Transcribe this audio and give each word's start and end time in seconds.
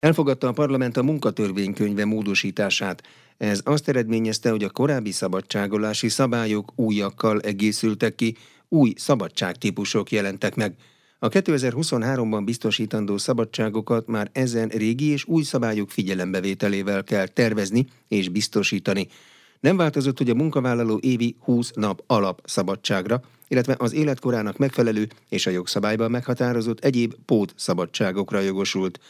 Elfogadta 0.00 0.48
a 0.48 0.52
parlament 0.52 0.96
a 0.96 1.02
munkatörvénykönyve 1.02 2.04
módosítását. 2.04 3.02
Ez 3.36 3.60
azt 3.64 3.88
eredményezte, 3.88 4.50
hogy 4.50 4.64
a 4.64 4.70
korábbi 4.70 5.10
szabadságolási 5.10 6.08
szabályok 6.08 6.72
újakkal 6.76 7.40
egészültek 7.40 8.14
ki, 8.14 8.36
új 8.68 8.92
szabadságtípusok 8.96 10.10
jelentek 10.10 10.54
meg. 10.54 10.74
A 11.18 11.28
2023-ban 11.28 12.42
biztosítandó 12.44 13.18
szabadságokat 13.18 14.06
már 14.06 14.30
ezen 14.32 14.68
régi 14.68 15.06
és 15.06 15.24
új 15.24 15.42
szabályok 15.42 15.90
figyelembevételével 15.90 17.04
kell 17.04 17.26
tervezni 17.26 17.86
és 18.08 18.28
biztosítani. 18.28 19.08
Nem 19.60 19.76
változott, 19.76 20.18
hogy 20.18 20.30
a 20.30 20.34
munkavállaló 20.34 20.98
évi 21.02 21.36
20 21.38 21.70
nap 21.74 22.02
alap 22.06 22.40
szabadságra, 22.44 23.20
illetve 23.48 23.74
az 23.78 23.92
életkorának 23.92 24.56
megfelelő 24.56 25.08
és 25.28 25.46
a 25.46 25.50
jogszabályban 25.50 26.10
meghatározott 26.10 26.84
egyéb 26.84 27.14
pót 27.26 27.52
szabadságokra 27.56 28.40
jogosult. 28.40 29.00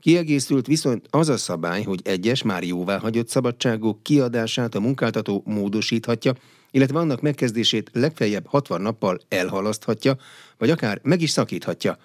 Kiegészült 0.00 0.66
viszont 0.66 1.06
az 1.10 1.28
a 1.28 1.36
szabály, 1.36 1.82
hogy 1.82 2.00
egyes 2.04 2.42
már 2.42 2.62
jóváhagyott 2.62 3.28
szabadságok 3.28 4.02
kiadását 4.02 4.74
a 4.74 4.80
munkáltató 4.80 5.42
módosíthatja, 5.44 6.32
illetve 6.70 6.98
annak 6.98 7.20
megkezdését 7.20 7.90
legfeljebb 7.92 8.46
60 8.46 8.80
nappal 8.80 9.18
elhalaszthatja, 9.28 10.16
vagy 10.58 10.70
akár 10.70 11.00
meg 11.02 11.20
is 11.20 11.30
szakíthatja. 11.30 11.96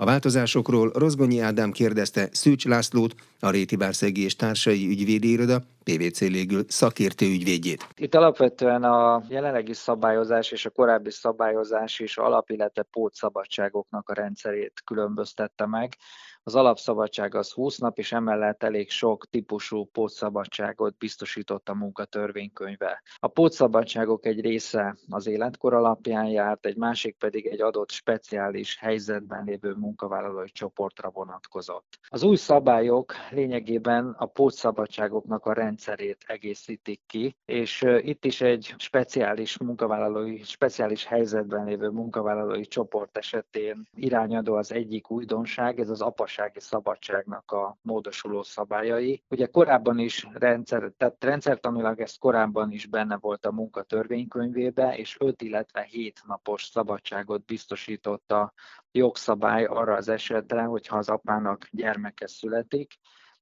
A 0.00 0.04
változásokról 0.04 0.90
Rozgonyi 0.94 1.40
Ádám 1.40 1.70
kérdezte 1.70 2.28
Szűcs 2.32 2.66
Lászlót, 2.66 3.14
a 3.40 3.50
Réti 3.50 3.76
Várszegi 3.76 4.24
és 4.24 4.36
Társai 4.36 4.88
Ügyvédi 4.88 5.30
Iroda, 5.30 5.60
PVC 5.84 6.20
légül 6.20 6.64
szakértő 6.68 7.26
ügyvédjét. 7.26 7.86
Itt 7.96 8.14
alapvetően 8.14 8.84
a 8.84 9.22
jelenlegi 9.28 9.74
szabályozás 9.74 10.50
és 10.50 10.66
a 10.66 10.70
korábbi 10.70 11.10
szabályozás 11.10 12.00
is 12.00 12.16
alap, 12.16 12.50
illetve 12.50 12.82
pótszabadságoknak 12.82 14.08
a 14.08 14.14
rendszerét 14.14 14.72
különböztette 14.84 15.66
meg. 15.66 15.96
Az 16.42 16.54
alapszabadság 16.54 17.34
az 17.34 17.52
20 17.52 17.78
nap, 17.78 17.98
és 17.98 18.12
emellett 18.12 18.62
elég 18.62 18.90
sok 18.90 19.26
típusú 19.26 19.84
pótszabadságot 19.84 20.96
biztosított 20.96 21.68
a 21.68 21.74
munkatörvénykönyve. 21.74 23.02
A 23.16 23.28
pótszabadságok 23.28 24.26
egy 24.26 24.40
része 24.40 24.96
az 25.08 25.26
életkor 25.26 25.74
alapján 25.74 26.26
járt, 26.26 26.66
egy 26.66 26.76
másik 26.76 27.16
pedig 27.16 27.46
egy 27.46 27.60
adott 27.60 27.90
speciális 27.90 28.78
helyzetben 28.78 29.44
lévő 29.44 29.72
munkavállalói 29.72 30.50
csoportra 30.50 31.10
vonatkozott. 31.10 31.98
Az 32.08 32.22
új 32.22 32.36
szabályok 32.36 33.12
lényegében 33.30 34.14
a 34.18 34.26
pótszabadságoknak 34.26 35.46
a 35.46 35.52
rendszerét 35.52 36.24
egészítik 36.26 37.00
ki, 37.06 37.36
és 37.44 37.84
itt 38.00 38.24
is 38.24 38.40
egy 38.40 38.74
speciális 38.78 39.58
munkavállalói, 39.58 40.42
speciális 40.42 41.04
helyzetben 41.04 41.64
lévő 41.64 41.88
munkavállalói 41.88 42.66
csoport 42.66 43.16
esetén 43.16 43.88
irányadó 43.96 44.54
az 44.54 44.72
egyik 44.72 45.10
újdonság, 45.10 45.80
ez 45.80 45.90
az 45.90 46.00
apasági 46.30 46.60
szabadságnak 46.60 47.50
a 47.50 47.78
módosuló 47.82 48.42
szabályai. 48.42 49.22
Ugye 49.28 49.46
korábban 49.46 49.98
is 49.98 50.26
rendszer, 50.32 50.92
tehát 50.96 51.24
rendszertanilag 51.24 52.00
ez 52.00 52.16
korábban 52.16 52.70
is 52.70 52.86
benne 52.86 53.16
volt 53.16 53.46
a 53.46 53.52
munkatörvénykönyvébe, 53.52 54.96
és 54.96 55.16
5, 55.18 55.42
illetve 55.42 55.82
7 55.82 56.20
napos 56.26 56.64
szabadságot 56.64 57.44
biztosított 57.44 58.32
a 58.32 58.52
jogszabály 58.92 59.64
arra 59.64 59.94
az 59.94 60.08
esetre, 60.08 60.62
hogyha 60.62 60.96
az 60.96 61.08
apának 61.08 61.68
gyermeke 61.70 62.26
születik, 62.26 62.98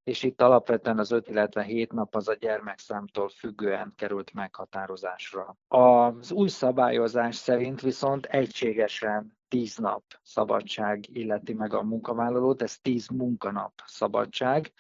és 0.08 0.22
itt 0.22 0.42
alapvetően 0.42 0.98
az 0.98 1.10
5, 1.10 1.28
illetve 1.28 1.62
7 1.62 1.92
nap 1.92 2.14
az 2.14 2.28
a 2.28 2.34
gyermekszámtól 2.34 3.28
függően 3.28 3.92
került 3.96 4.34
meghatározásra. 4.34 5.56
Az 5.68 6.32
új 6.32 6.48
szabályozás 6.48 7.36
szerint 7.36 7.80
viszont 7.80 8.26
egységesen 8.26 9.36
10 9.48 9.76
nap 9.76 10.02
szabadság 10.22 11.16
illeti 11.16 11.52
meg 11.52 11.74
a 11.74 11.82
munkavállalót, 11.82 12.62
ez 12.62 12.78
10 12.78 13.08
munkanap 13.08 13.72
szabadság, 13.86 14.72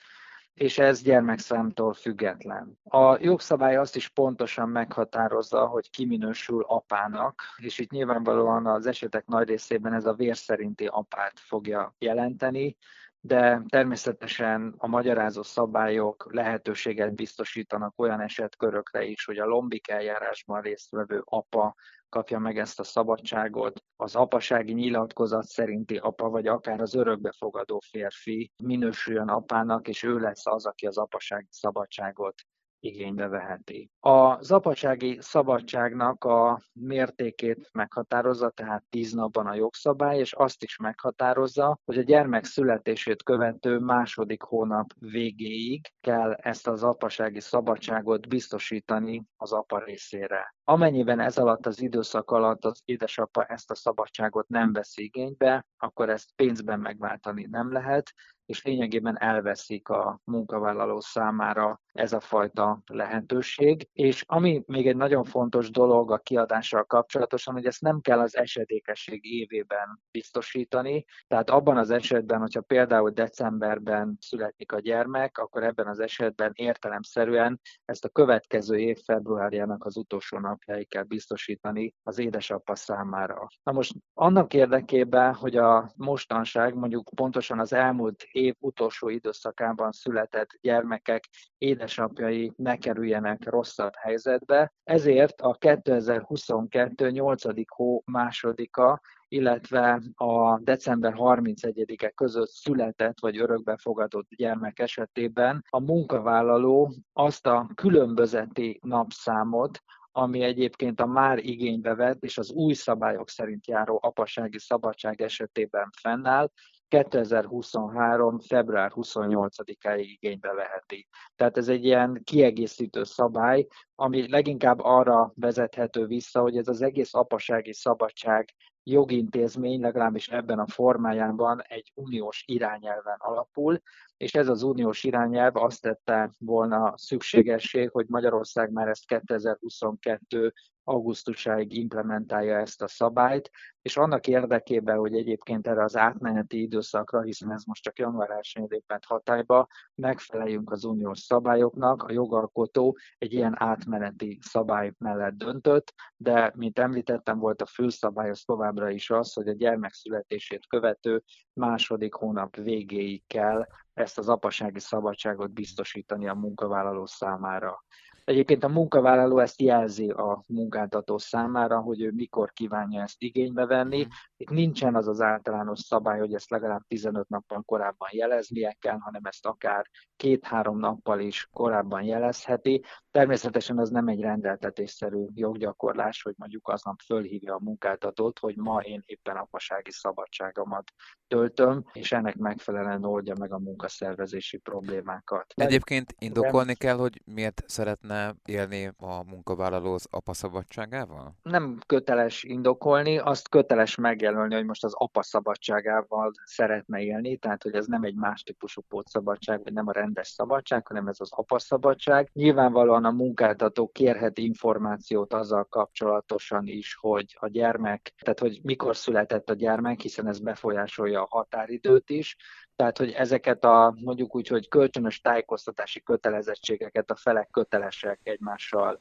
és 0.54 0.78
ez 0.78 1.02
gyermekszámtól 1.02 1.92
független. 1.92 2.78
A 2.84 3.18
jogszabály 3.20 3.76
azt 3.76 3.96
is 3.96 4.08
pontosan 4.08 4.68
meghatározza, 4.68 5.66
hogy 5.66 5.90
ki 5.90 6.04
minősül 6.04 6.62
apának, 6.62 7.42
és 7.56 7.78
itt 7.78 7.90
nyilvánvalóan 7.90 8.66
az 8.66 8.86
esetek 8.86 9.26
nagy 9.26 9.48
részében 9.48 9.92
ez 9.92 10.06
a 10.06 10.14
vér 10.14 10.36
szerinti 10.36 10.86
apát 10.86 11.40
fogja 11.40 11.94
jelenteni, 11.98 12.76
de 13.20 13.62
természetesen 13.68 14.74
a 14.76 14.86
magyarázó 14.86 15.42
szabályok 15.42 16.34
lehetőséget 16.34 17.14
biztosítanak 17.14 18.00
olyan 18.00 18.20
esetkörökre 18.20 19.04
is, 19.04 19.24
hogy 19.24 19.38
a 19.38 19.46
lombik 19.46 19.88
eljárásban 19.88 20.60
résztvevő 20.60 21.22
apa 21.24 21.74
kapja 22.08 22.38
meg 22.38 22.58
ezt 22.58 22.80
a 22.80 22.84
szabadságot, 22.84 23.82
az 23.96 24.14
apasági 24.16 24.72
nyilatkozat 24.72 25.44
szerinti 25.44 25.96
apa, 25.96 26.28
vagy 26.28 26.46
akár 26.46 26.80
az 26.80 26.94
örökbefogadó 26.94 27.80
férfi 27.90 28.52
minősüljön 28.62 29.28
apának, 29.28 29.88
és 29.88 30.02
ő 30.02 30.18
lesz 30.18 30.46
az, 30.46 30.66
aki 30.66 30.86
az 30.86 30.98
apasági 30.98 31.48
szabadságot 31.50 32.34
igénybe 32.80 33.28
veheti. 33.28 33.90
A 34.00 34.52
apasági 34.54 35.18
szabadságnak 35.20 36.24
a 36.24 36.60
mértékét 36.72 37.68
meghatározza, 37.72 38.50
tehát 38.50 38.84
10 38.90 39.12
napban 39.12 39.46
a 39.46 39.54
jogszabály, 39.54 40.18
és 40.18 40.32
azt 40.32 40.62
is 40.62 40.76
meghatározza, 40.76 41.78
hogy 41.84 41.98
a 41.98 42.02
gyermek 42.02 42.44
születését 42.44 43.22
követő 43.22 43.78
második 43.78 44.42
hónap 44.42 44.92
végéig 44.98 45.92
kell 46.00 46.32
ezt 46.32 46.68
az 46.68 46.82
apasági 46.82 47.40
szabadságot 47.40 48.28
biztosítani 48.28 49.24
az 49.36 49.52
apa 49.52 49.84
részére. 49.84 50.56
Amennyiben 50.68 51.20
ez 51.20 51.38
alatt 51.38 51.66
az 51.66 51.80
időszak 51.80 52.30
alatt 52.30 52.64
az 52.64 52.82
édesapa 52.84 53.44
ezt 53.44 53.70
a 53.70 53.74
szabadságot 53.74 54.48
nem 54.48 54.72
vesz 54.72 54.96
igénybe, 54.96 55.66
akkor 55.76 56.10
ezt 56.10 56.30
pénzben 56.36 56.80
megváltani 56.80 57.46
nem 57.50 57.72
lehet, 57.72 58.12
és 58.48 58.64
lényegében 58.64 59.20
elveszik 59.20 59.88
a 59.88 60.20
munkavállaló 60.24 61.00
számára 61.00 61.80
ez 61.92 62.12
a 62.12 62.20
fajta 62.20 62.82
lehetőség. 62.86 63.88
És 63.92 64.24
ami 64.26 64.62
még 64.66 64.88
egy 64.88 64.96
nagyon 64.96 65.24
fontos 65.24 65.70
dolog 65.70 66.10
a 66.10 66.18
kiadással 66.18 66.84
kapcsolatosan, 66.84 67.54
hogy 67.54 67.66
ezt 67.66 67.80
nem 67.80 68.00
kell 68.00 68.20
az 68.20 68.36
esedékesség 68.36 69.24
évében 69.24 70.00
biztosítani, 70.10 71.04
tehát 71.26 71.50
abban 71.50 71.76
az 71.76 71.90
esetben, 71.90 72.40
hogyha 72.40 72.60
például 72.60 73.10
decemberben 73.10 74.16
születik 74.20 74.72
a 74.72 74.80
gyermek, 74.80 75.38
akkor 75.38 75.62
ebben 75.62 75.86
az 75.86 76.00
esetben 76.00 76.50
értelemszerűen 76.54 77.60
ezt 77.84 78.04
a 78.04 78.08
következő 78.08 78.78
év 78.78 78.98
februárjának 79.04 79.84
az 79.84 79.96
utolsó 79.96 80.38
napjáig 80.58 80.88
kell 80.88 81.02
biztosítani 81.02 81.94
az 82.02 82.18
édesapa 82.18 82.74
számára. 82.74 83.46
Na 83.62 83.72
most 83.72 83.92
annak 84.14 84.54
érdekében, 84.54 85.34
hogy 85.34 85.56
a 85.56 85.92
mostanság 85.96 86.74
mondjuk 86.74 87.10
pontosan 87.14 87.58
az 87.58 87.72
elmúlt 87.72 88.22
év 88.30 88.54
utolsó 88.58 89.08
időszakában 89.08 89.92
született 89.92 90.48
gyermekek 90.60 91.24
édesapjai 91.58 92.52
ne 92.56 92.76
kerüljenek 92.76 93.48
rosszabb 93.48 93.92
helyzetbe. 93.94 94.72
Ezért 94.84 95.40
a 95.40 95.54
2022 95.54 97.10
8. 97.10 97.42
hó 97.74 98.02
másodika 98.06 99.00
illetve 99.30 100.02
a 100.14 100.58
december 100.58 101.14
31-e 101.16 102.10
között 102.10 102.48
született 102.48 103.20
vagy 103.20 103.38
örökbefogadott 103.38 104.28
gyermek 104.36 104.78
esetében 104.78 105.64
a 105.68 105.80
munkavállaló 105.80 106.92
azt 107.12 107.46
a 107.46 107.70
különbözeti 107.74 108.78
napszámot, 108.82 109.82
ami 110.18 110.42
egyébként 110.42 111.00
a 111.00 111.06
már 111.06 111.38
igénybe 111.38 111.94
vett 111.94 112.22
és 112.22 112.38
az 112.38 112.50
új 112.50 112.74
szabályok 112.74 113.28
szerint 113.28 113.66
járó 113.66 113.98
apasági 114.02 114.58
szabadság 114.58 115.20
esetében 115.20 115.90
fennáll, 116.00 116.50
2023. 116.88 118.38
február 118.38 118.92
28-áig 118.94 120.06
igénybe 120.06 120.52
veheti. 120.52 121.08
Tehát 121.36 121.56
ez 121.56 121.68
egy 121.68 121.84
ilyen 121.84 122.20
kiegészítő 122.24 123.04
szabály, 123.04 123.66
ami 123.94 124.30
leginkább 124.30 124.80
arra 124.80 125.32
vezethető 125.34 126.06
vissza, 126.06 126.40
hogy 126.40 126.56
ez 126.56 126.68
az 126.68 126.82
egész 126.82 127.14
apasági 127.14 127.72
szabadság 127.72 128.54
jogintézmény 128.82 129.80
legalábbis 129.80 130.28
ebben 130.28 130.58
a 130.58 130.66
formájában 130.66 131.62
egy 131.62 131.92
uniós 131.94 132.42
irányelven 132.46 133.16
alapul, 133.18 133.80
és 134.16 134.34
ez 134.34 134.48
az 134.48 134.62
uniós 134.62 135.04
irányelv 135.04 135.56
azt 135.56 135.82
tette 135.82 136.30
volna 136.38 136.92
szükségesség, 136.96 137.90
hogy 137.90 138.06
Magyarország 138.08 138.70
már 138.72 138.88
ezt 138.88 139.06
2022 139.06 140.52
augusztusáig 140.88 141.76
implementálja 141.76 142.58
ezt 142.58 142.82
a 142.82 142.88
szabályt, 142.88 143.50
és 143.82 143.96
annak 143.96 144.26
érdekében, 144.26 144.98
hogy 144.98 145.14
egyébként 145.14 145.66
erre 145.66 145.82
az 145.82 145.96
átmeneti 145.96 146.62
időszakra, 146.62 147.20
hiszen 147.20 147.52
ez 147.52 147.64
most 147.64 147.82
csak 147.82 147.98
január 147.98 148.30
1 148.30 148.64
lépett 148.68 149.04
hatályba, 149.04 149.66
megfeleljünk 149.94 150.70
az 150.70 150.84
uniós 150.84 151.18
szabályoknak, 151.18 152.02
a 152.02 152.12
jogalkotó 152.12 152.98
egy 153.18 153.32
ilyen 153.32 153.54
átmeneti 153.56 154.38
szabály 154.42 154.92
mellett 154.98 155.34
döntött, 155.34 155.94
de 156.16 156.52
mint 156.54 156.78
említettem, 156.78 157.38
volt 157.38 157.62
a 157.62 157.66
főszabály 157.66 158.30
az 158.30 158.42
továbbra 158.42 158.90
is 158.90 159.10
az, 159.10 159.32
hogy 159.32 159.48
a 159.48 159.52
gyermek 159.52 159.92
születését 159.92 160.66
követő 160.66 161.22
második 161.52 162.14
hónap 162.14 162.56
végéig 162.56 163.26
kell 163.26 163.66
ezt 163.94 164.18
az 164.18 164.28
apasági 164.28 164.80
szabadságot 164.80 165.50
biztosítani 165.50 166.28
a 166.28 166.34
munkavállaló 166.34 167.06
számára. 167.06 167.84
Egyébként 168.28 168.64
a 168.64 168.68
munkavállaló 168.68 169.38
ezt 169.38 169.60
jelzi 169.60 170.10
a 170.10 170.44
munkáltató 170.46 171.18
számára, 171.18 171.80
hogy 171.80 172.02
ő 172.02 172.10
mikor 172.10 172.52
kívánja 172.52 173.02
ezt 173.02 173.22
igénybe 173.22 173.66
venni. 173.66 174.06
Itt 174.40 174.50
nincsen 174.50 174.94
az 174.94 175.08
az 175.08 175.20
általános 175.20 175.80
szabály, 175.80 176.18
hogy 176.18 176.34
ezt 176.34 176.50
legalább 176.50 176.82
15 176.88 177.28
nappal 177.28 177.62
korábban 177.62 178.08
jeleznie 178.12 178.76
kell, 178.78 178.98
hanem 178.98 179.24
ezt 179.24 179.46
akár 179.46 179.86
két-három 180.16 180.78
nappal 180.78 181.20
is 181.20 181.48
korábban 181.52 182.02
jelezheti. 182.02 182.84
Természetesen 183.10 183.78
az 183.78 183.90
nem 183.90 184.08
egy 184.08 184.20
rendeltetésszerű 184.20 185.24
joggyakorlás, 185.34 186.22
hogy 186.22 186.34
mondjuk 186.36 186.68
aznap 186.68 187.00
fölhívja 187.06 187.54
a 187.54 187.60
munkáltatót, 187.62 188.38
hogy 188.38 188.56
ma 188.56 188.80
én 188.80 189.02
éppen 189.06 189.36
apasági 189.36 189.90
szabadságomat 189.90 190.92
töltöm, 191.28 191.84
és 191.92 192.12
ennek 192.12 192.36
megfelelően 192.36 193.04
oldja 193.04 193.34
meg 193.38 193.52
a 193.52 193.58
munkaszervezési 193.58 194.56
problémákat. 194.56 195.52
Egyébként 195.56 196.14
indokolni 196.18 196.74
kell, 196.74 196.96
hogy 196.96 197.22
miért 197.24 197.62
szeretne 197.66 198.34
élni 198.44 198.92
a 198.96 199.22
munkavállaló 199.22 199.92
az 199.92 200.06
apa 200.10 200.34
szabadságával? 200.34 201.34
Nem 201.42 201.78
köteles 201.86 202.42
indokolni, 202.44 203.18
azt 203.18 203.48
köteles 203.48 203.96
megjelölni, 204.28 204.54
hogy 204.54 204.64
most 204.64 204.84
az 204.84 204.94
apa 204.94 205.22
szabadságával 205.22 206.32
szeretne 206.44 207.00
élni, 207.00 207.36
tehát 207.36 207.62
hogy 207.62 207.74
ez 207.74 207.86
nem 207.86 208.02
egy 208.02 208.14
más 208.14 208.42
típusú 208.42 208.80
pótszabadság, 208.88 209.62
vagy 209.62 209.72
nem 209.72 209.88
a 209.88 209.92
rendes 209.92 210.28
szabadság, 210.28 210.86
hanem 210.86 211.06
ez 211.06 211.20
az 211.20 211.32
apa 211.32 211.58
szabadság. 211.58 212.30
Nyilvánvalóan 212.32 213.04
a 213.04 213.10
munkáltató 213.10 213.88
kérhet 213.88 214.38
információt 214.38 215.32
azzal 215.32 215.64
kapcsolatosan 215.64 216.66
is, 216.66 216.96
hogy 217.00 217.36
a 217.40 217.48
gyermek, 217.48 218.14
tehát 218.20 218.38
hogy 218.38 218.60
mikor 218.62 218.96
született 218.96 219.50
a 219.50 219.54
gyermek, 219.54 220.00
hiszen 220.00 220.26
ez 220.26 220.38
befolyásolja 220.38 221.22
a 221.22 221.28
határidőt 221.30 222.10
is, 222.10 222.36
tehát, 222.78 222.98
hogy 222.98 223.10
ezeket 223.10 223.64
a 223.64 223.94
mondjuk 224.04 224.34
úgy, 224.34 224.48
hogy 224.48 224.68
kölcsönös 224.68 225.20
tájékoztatási 225.20 226.02
kötelezettségeket 226.02 227.10
a 227.10 227.16
felek 227.16 227.50
kötelesek 227.50 228.20
egymással 228.22 229.00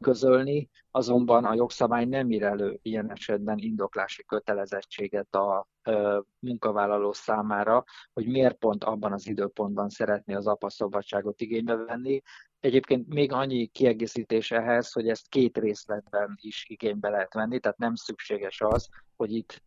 közölni, 0.00 0.70
azonban 0.90 1.44
a 1.44 1.54
jogszabály 1.54 2.04
nem 2.04 2.30
ír 2.30 2.42
elő 2.42 2.78
ilyen 2.82 3.10
esetben 3.10 3.58
indoklási 3.58 4.24
kötelezettséget 4.24 5.34
a 5.34 5.66
munkavállaló 6.38 7.12
számára, 7.12 7.84
hogy 8.12 8.26
miért 8.26 8.56
pont 8.56 8.84
abban 8.84 9.12
az 9.12 9.26
időpontban 9.26 9.88
szeretné 9.88 10.34
az 10.34 10.46
apaszabadságot 10.46 11.40
igénybe 11.40 11.74
venni. 11.74 12.22
Egyébként 12.60 13.14
még 13.14 13.32
annyi 13.32 13.66
kiegészítés 13.66 14.50
ehhez, 14.50 14.92
hogy 14.92 15.08
ezt 15.08 15.28
két 15.28 15.58
részletben 15.58 16.38
is 16.40 16.64
igénybe 16.68 17.08
lehet 17.08 17.34
venni, 17.34 17.60
tehát 17.60 17.78
nem 17.78 17.94
szükséges 17.94 18.60
az, 18.60 18.88
hogy 19.16 19.32
itt 19.32 19.62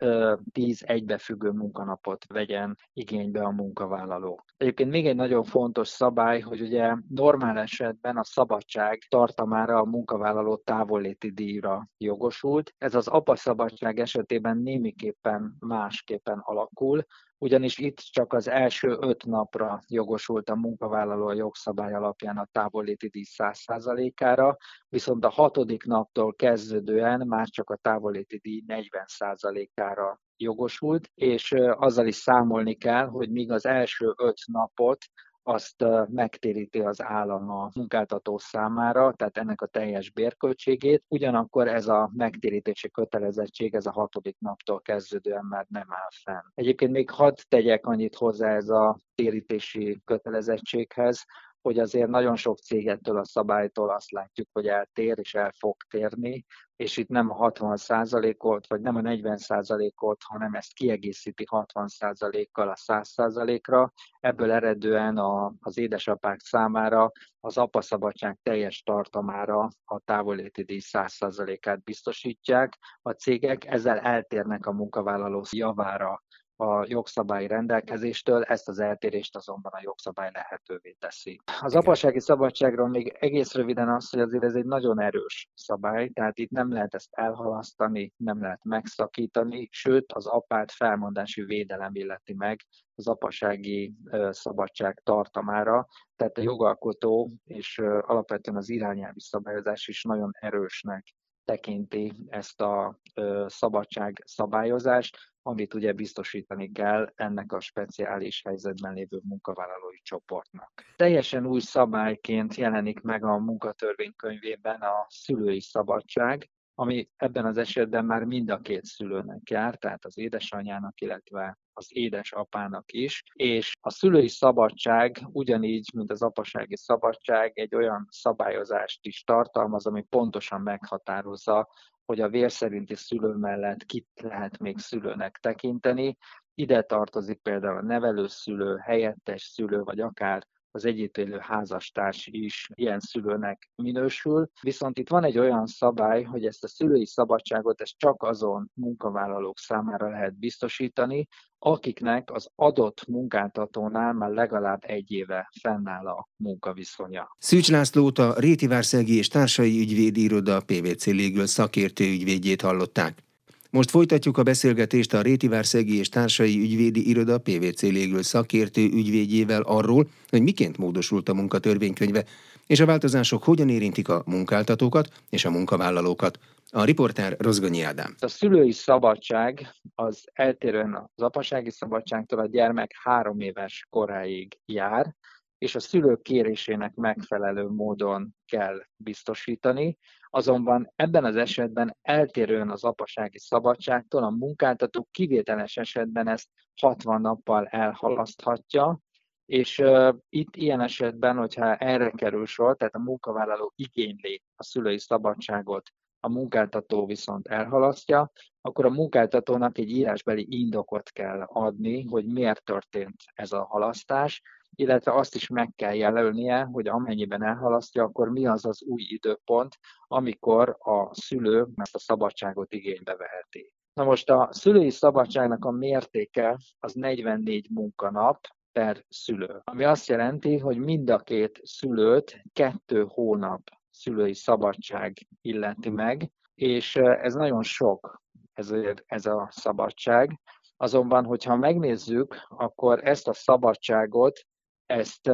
tíz 0.51 0.83
egybefüggő 0.83 1.49
munkanapot 1.49 2.25
vegyen 2.27 2.77
igénybe 2.93 3.41
a 3.41 3.51
munkavállaló. 3.51 4.43
Egyébként 4.57 4.89
még 4.89 5.07
egy 5.07 5.15
nagyon 5.15 5.43
fontos 5.43 5.87
szabály, 5.87 6.39
hogy 6.39 6.61
ugye 6.61 6.95
normál 7.09 7.57
esetben 7.57 8.17
a 8.17 8.23
szabadság 8.23 8.99
tartamára 9.09 9.79
a 9.79 9.85
munkavállaló 9.85 10.55
távolléti 10.55 11.31
díjra 11.31 11.89
jogosult. 11.97 12.73
Ez 12.77 12.95
az 12.95 13.07
apa 13.07 13.35
szabadság 13.35 13.99
esetében 13.99 14.57
némiképpen 14.57 15.55
másképpen 15.59 16.39
alakul, 16.43 17.05
ugyanis 17.37 17.77
itt 17.77 17.97
csak 17.97 18.33
az 18.33 18.47
első 18.47 18.97
öt 18.99 19.25
napra 19.25 19.81
jogosult 19.87 20.49
a 20.49 20.55
munkavállaló 20.55 21.27
a 21.27 21.33
jogszabály 21.33 21.93
alapján 21.93 22.37
a 22.37 22.47
távolléti 22.51 23.07
díj 23.07 23.23
100%-ára, 23.37 24.57
viszont 24.89 25.25
a 25.25 25.29
hatodik 25.29 25.83
naptól 25.83 26.33
kezdődően 26.33 27.27
már 27.27 27.47
csak 27.47 27.69
a 27.69 27.75
távolléti 27.75 28.37
díj 28.37 28.63
40%-ára 28.67 30.19
jogosult, 30.37 31.09
és 31.15 31.51
azzal 31.71 32.07
is 32.07 32.15
számolni 32.15 32.75
kell, 32.75 33.05
hogy 33.05 33.31
míg 33.31 33.51
az 33.51 33.65
első 33.65 34.13
öt 34.17 34.39
napot 34.45 35.05
azt 35.47 35.85
megtéríti 36.09 36.79
az 36.79 37.01
állam 37.01 37.49
a 37.49 37.69
munkáltató 37.75 38.37
számára, 38.37 39.13
tehát 39.13 39.37
ennek 39.37 39.61
a 39.61 39.65
teljes 39.65 40.11
bérköltségét. 40.11 41.03
Ugyanakkor 41.07 41.67
ez 41.67 41.87
a 41.87 42.11
megtérítési 42.13 42.91
kötelezettség, 42.91 43.75
ez 43.75 43.85
a 43.85 43.91
hatodik 43.91 44.35
naptól 44.39 44.81
kezdődően 44.81 45.45
már 45.45 45.65
nem 45.69 45.87
áll 45.89 46.09
fenn. 46.23 46.51
Egyébként 46.53 46.91
még 46.91 47.09
hadd 47.09 47.35
tegyek 47.47 47.85
annyit 47.85 48.15
hozzá 48.15 48.55
ez 48.55 48.69
a 48.69 48.97
térítési 49.15 50.01
kötelezettséghez, 50.05 51.25
hogy 51.67 51.79
azért 51.79 52.09
nagyon 52.09 52.35
sok 52.35 52.57
cégettől 52.57 53.17
a 53.17 53.25
szabálytól 53.25 53.89
azt 53.89 54.11
látjuk, 54.11 54.47
hogy 54.51 54.67
eltér 54.67 55.19
és 55.19 55.33
el 55.33 55.53
fog 55.59 55.75
térni, 55.89 56.45
és 56.75 56.97
itt 56.97 57.07
nem 57.07 57.29
a 57.31 57.51
60%-ot, 57.51 58.67
vagy 58.67 58.81
nem 58.81 58.95
a 58.95 59.01
40%-ot, 59.01 60.21
hanem 60.23 60.53
ezt 60.53 60.73
kiegészíti 60.73 61.45
60%-kal 61.49 62.69
a 62.69 62.75
100%-ra. 62.75 63.93
Ebből 64.19 64.51
eredően 64.51 65.17
a, 65.17 65.53
az 65.59 65.77
édesapák 65.77 66.39
számára 66.39 67.11
az 67.39 67.57
apaszabadság 67.57 68.39
teljes 68.43 68.81
tartamára 68.81 69.69
a 69.85 69.99
távoléti 69.99 70.63
díj 70.63 70.81
100%-át 70.91 71.83
biztosítják. 71.83 72.77
A 73.01 73.11
cégek 73.11 73.65
ezzel 73.65 73.99
eltérnek 73.99 74.65
a 74.65 74.71
munkavállaló 74.71 75.45
javára 75.51 76.23
a 76.57 76.85
jogszabályi 76.87 77.47
rendelkezéstől, 77.47 78.43
ezt 78.43 78.67
az 78.67 78.79
eltérést 78.79 79.35
azonban 79.35 79.71
a 79.75 79.81
jogszabály 79.81 80.29
lehetővé 80.33 80.95
teszi. 80.99 81.41
Az 81.61 81.75
apasági 81.75 82.19
szabadságról 82.19 82.87
még 82.87 83.15
egész 83.19 83.53
röviden 83.53 83.89
az, 83.89 84.09
hogy 84.09 84.19
azért 84.19 84.43
ez 84.43 84.55
egy 84.55 84.65
nagyon 84.65 85.01
erős 85.01 85.49
szabály, 85.53 86.09
tehát 86.09 86.39
itt 86.39 86.49
nem 86.49 86.71
lehet 86.71 86.93
ezt 86.93 87.09
elhalasztani, 87.11 88.13
nem 88.17 88.41
lehet 88.41 88.63
megszakítani, 88.63 89.67
sőt 89.71 90.13
az 90.13 90.25
apát 90.25 90.71
felmondási 90.71 91.43
védelem 91.43 91.95
illeti 91.95 92.33
meg 92.33 92.65
az 92.95 93.07
apasági 93.07 93.93
szabadság 94.29 95.01
tartamára, 95.03 95.87
tehát 96.15 96.37
a 96.37 96.41
jogalkotó 96.41 97.33
és 97.45 97.77
alapvetően 98.01 98.57
az 98.57 98.69
irányelvi 98.69 99.19
szabályozás 99.19 99.87
is 99.87 100.03
nagyon 100.03 100.31
erősnek 100.39 101.15
tekinti 101.47 102.13
ezt 102.29 102.61
a 102.61 102.99
szabadság 103.45 104.23
szabályozást, 104.25 105.17
amit 105.41 105.73
ugye 105.73 105.93
biztosítani 105.93 106.71
kell 106.71 107.11
ennek 107.15 107.51
a 107.51 107.59
speciális 107.59 108.41
helyzetben 108.45 108.93
lévő 108.93 109.19
munkavállalói 109.23 109.99
csoportnak. 110.01 110.71
Teljesen 110.95 111.45
új 111.45 111.59
szabályként 111.59 112.55
jelenik 112.55 113.01
meg 113.01 113.23
a 113.23 113.37
munkatörvénykönyvében 113.37 114.81
a 114.81 115.05
szülői 115.09 115.61
szabadság, 115.61 116.49
ami 116.75 117.09
ebben 117.15 117.45
az 117.45 117.57
esetben 117.57 118.05
már 118.05 118.23
mind 118.23 118.49
a 118.49 118.57
két 118.57 118.83
szülőnek 118.83 119.49
jár, 119.49 119.75
tehát 119.75 120.05
az 120.05 120.17
édesanyjának, 120.17 121.01
illetve 121.01 121.57
az 121.77 121.87
édesapának 121.89 122.91
is, 122.91 123.23
és 123.33 123.73
a 123.81 123.89
szülői 123.89 124.27
szabadság 124.27 125.27
ugyanígy, 125.31 125.89
mint 125.93 126.11
az 126.11 126.21
apasági 126.21 126.77
szabadság 126.77 127.51
egy 127.55 127.75
olyan 127.75 128.07
szabályozást 128.09 129.05
is 129.05 129.23
tartalmaz, 129.23 129.85
ami 129.85 130.01
pontosan 130.01 130.61
meghatározza, 130.61 131.69
hogy 132.05 132.21
a 132.21 132.29
vérszerinti 132.29 132.95
szülő 132.95 133.33
mellett 133.33 133.83
kit 133.85 134.07
lehet 134.21 134.57
még 134.59 134.77
szülőnek 134.77 135.37
tekinteni. 135.41 136.17
Ide 136.53 136.81
tartozik 136.81 137.41
például 137.41 137.77
a 137.77 137.81
nevelőszülő, 137.81 138.77
helyettes 138.77 139.41
szülő, 139.41 139.83
vagy 139.83 139.99
akár 139.99 140.47
az 140.77 140.85
együttélő 140.85 141.37
házastárs 141.41 142.27
is 142.31 142.69
ilyen 142.73 142.99
szülőnek 142.99 143.69
minősül. 143.75 144.49
Viszont 144.61 144.97
itt 144.97 145.09
van 145.09 145.23
egy 145.23 145.37
olyan 145.37 145.65
szabály, 145.65 146.23
hogy 146.23 146.45
ezt 146.45 146.63
a 146.63 146.67
szülői 146.67 147.05
szabadságot 147.05 147.81
ezt 147.81 147.97
csak 147.97 148.23
azon 148.23 148.71
munkavállalók 148.73 149.57
számára 149.57 150.09
lehet 150.09 150.37
biztosítani, 150.39 151.27
akiknek 151.59 152.31
az 152.31 152.49
adott 152.55 153.07
munkáltatónál 153.07 154.13
már 154.13 154.29
legalább 154.29 154.83
egy 154.85 155.11
éve 155.11 155.51
fennáll 155.61 156.07
a 156.07 156.27
munkaviszonya. 156.35 157.35
Szűcs 157.39 157.71
Lászlót 157.71 158.17
a 158.17 158.39
Rétivárszegi 158.39 159.17
és 159.17 159.27
Társai 159.27 159.79
Ügyvédi 159.79 160.23
Iroda 160.23 160.61
PVC 160.65 161.05
légről 161.05 161.45
szakértő 161.45 162.03
ügyvédjét 162.03 162.61
hallották. 162.61 163.26
Most 163.69 163.89
folytatjuk 163.89 164.37
a 164.37 164.43
beszélgetést 164.43 165.13
a 165.13 165.21
Rétivárszegi 165.21 165.97
és 165.97 166.09
Társai 166.09 166.59
Ügyvédi 166.59 167.09
Iroda 167.09 167.37
PVC 167.37 167.81
légről 167.81 168.23
szakértő 168.23 168.81
ügyvédjével 168.81 169.61
arról, 169.61 170.07
hogy 170.29 170.41
miként 170.41 170.77
módosult 170.77 171.29
a 171.29 171.33
munkatörvénykönyve, 171.33 172.23
és 172.67 172.79
a 172.79 172.85
változások 172.85 173.43
hogyan 173.43 173.69
érintik 173.69 174.09
a 174.09 174.23
munkáltatókat 174.25 175.09
és 175.29 175.45
a 175.45 175.49
munkavállalókat. 175.49 176.39
A 176.71 176.83
riporter 176.83 177.35
Rozgonyi 177.39 177.81
Ádám. 177.81 178.15
A 178.19 178.27
szülői 178.27 178.71
szabadság 178.71 179.73
az 179.95 180.23
eltérően 180.33 181.09
az 181.15 181.23
apasági 181.23 181.71
szabadságtól 181.71 182.39
a 182.39 182.47
gyermek 182.47 182.91
három 183.03 183.39
éves 183.39 183.87
koráig 183.89 184.57
jár, 184.65 185.15
és 185.57 185.75
a 185.75 185.79
szülők 185.79 186.21
kérésének 186.21 186.95
megfelelő 186.95 187.67
módon 187.67 188.35
kell 188.45 188.81
biztosítani. 188.95 189.97
Azonban 190.29 190.91
ebben 190.95 191.25
az 191.25 191.35
esetben 191.35 191.97
eltérően 192.01 192.69
az 192.69 192.83
apasági 192.83 193.39
szabadságtól 193.39 194.23
a 194.23 194.29
munkáltató 194.29 195.07
kivételes 195.11 195.77
esetben 195.77 196.27
ezt 196.27 196.47
60 196.81 197.21
nappal 197.21 197.65
elhalaszthatja, 197.65 198.99
és 199.45 199.79
uh, 199.79 200.15
itt 200.29 200.55
ilyen 200.55 200.81
esetben, 200.81 201.37
hogyha 201.37 201.75
erre 201.75 202.09
kerül 202.09 202.45
sor, 202.45 202.75
tehát 202.75 202.95
a 202.95 202.99
munkavállaló 202.99 203.73
igényli 203.75 204.43
a 204.55 204.63
szülői 204.63 204.99
szabadságot, 204.99 205.91
a 206.19 206.29
munkáltató 206.29 207.05
viszont 207.05 207.47
elhalasztja, 207.47 208.31
akkor 208.61 208.85
a 208.85 208.89
munkáltatónak 208.89 209.77
egy 209.77 209.89
írásbeli 209.89 210.45
indokot 210.49 211.09
kell 211.09 211.41
adni, 211.41 212.03
hogy 212.03 212.25
miért 212.25 212.63
történt 212.63 213.15
ez 213.33 213.51
a 213.51 213.63
halasztás, 213.63 214.41
illetve 214.75 215.13
azt 215.13 215.35
is 215.35 215.47
meg 215.47 215.71
kell 215.75 215.93
jelölnie, 215.93 216.63
hogy 216.63 216.87
amennyiben 216.87 217.43
elhalasztja, 217.43 218.03
akkor 218.03 218.29
mi 218.29 218.47
az 218.47 218.65
az 218.65 218.83
új 218.83 219.01
időpont, 219.07 219.79
amikor 220.07 220.77
a 220.79 221.15
szülő 221.15 221.67
ezt 221.75 221.95
a 221.95 221.99
szabadságot 221.99 222.73
igénybe 222.73 223.15
veheti. 223.15 223.73
Na 223.93 224.03
most 224.03 224.29
a 224.29 224.49
szülői 224.51 224.89
szabadságnak 224.89 225.65
a 225.65 225.71
mértéke 225.71 226.57
az 226.79 226.93
44 226.93 227.67
munkanap 227.69 228.39
per 228.71 229.05
szülő, 229.09 229.61
ami 229.63 229.83
azt 229.83 230.07
jelenti, 230.07 230.57
hogy 230.57 230.77
mind 230.77 231.09
a 231.09 231.17
két 231.17 231.59
szülőt 231.63 232.41
kettő 232.53 233.05
hónap 233.09 233.61
szülői 233.89 234.33
szabadság 234.33 235.27
illeti 235.41 235.89
meg, 235.89 236.31
és 236.55 236.95
ez 236.95 237.33
nagyon 237.33 237.63
sok, 237.63 238.21
ez, 238.53 238.73
ez 239.05 239.25
a 239.25 239.47
szabadság. 239.51 240.39
Azonban, 240.77 241.25
hogyha 241.25 241.55
megnézzük, 241.55 242.35
akkor 242.47 243.07
ezt 243.07 243.27
a 243.27 243.33
szabadságot, 243.33 244.39
ezt 244.87 245.31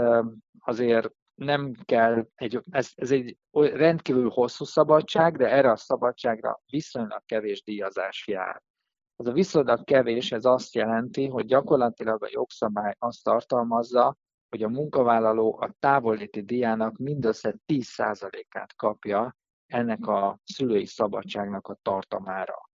azért 0.59 1.11
nem 1.35 1.73
kell, 1.85 2.27
egy, 2.35 2.59
ez, 2.69 2.89
ez 2.95 3.11
egy 3.11 3.37
rendkívül 3.51 4.29
hosszú 4.29 4.65
szabadság, 4.65 5.37
de 5.37 5.49
erre 5.49 5.71
a 5.71 5.75
szabadságra 5.75 6.61
viszonylag 6.65 7.21
kevés 7.25 7.63
díjazás 7.63 8.27
jár. 8.27 8.61
Ez 9.15 9.27
a 9.27 9.31
viszonylag 9.31 9.83
kevés, 9.83 10.31
ez 10.31 10.45
azt 10.45 10.75
jelenti, 10.75 11.27
hogy 11.27 11.45
gyakorlatilag 11.45 12.23
a 12.23 12.29
jogszabály 12.31 12.95
azt 12.99 13.23
tartalmazza, 13.23 14.17
hogy 14.49 14.63
a 14.63 14.69
munkavállaló 14.69 15.57
a 15.59 15.73
távolléti 15.79 16.41
díjának 16.41 16.97
mindössze 16.97 17.55
10%-át 17.67 18.75
kapja 18.75 19.35
ennek 19.65 20.07
a 20.07 20.39
szülői 20.43 20.85
szabadságnak 20.85 21.67
a 21.67 21.77
tartamára. 21.81 22.69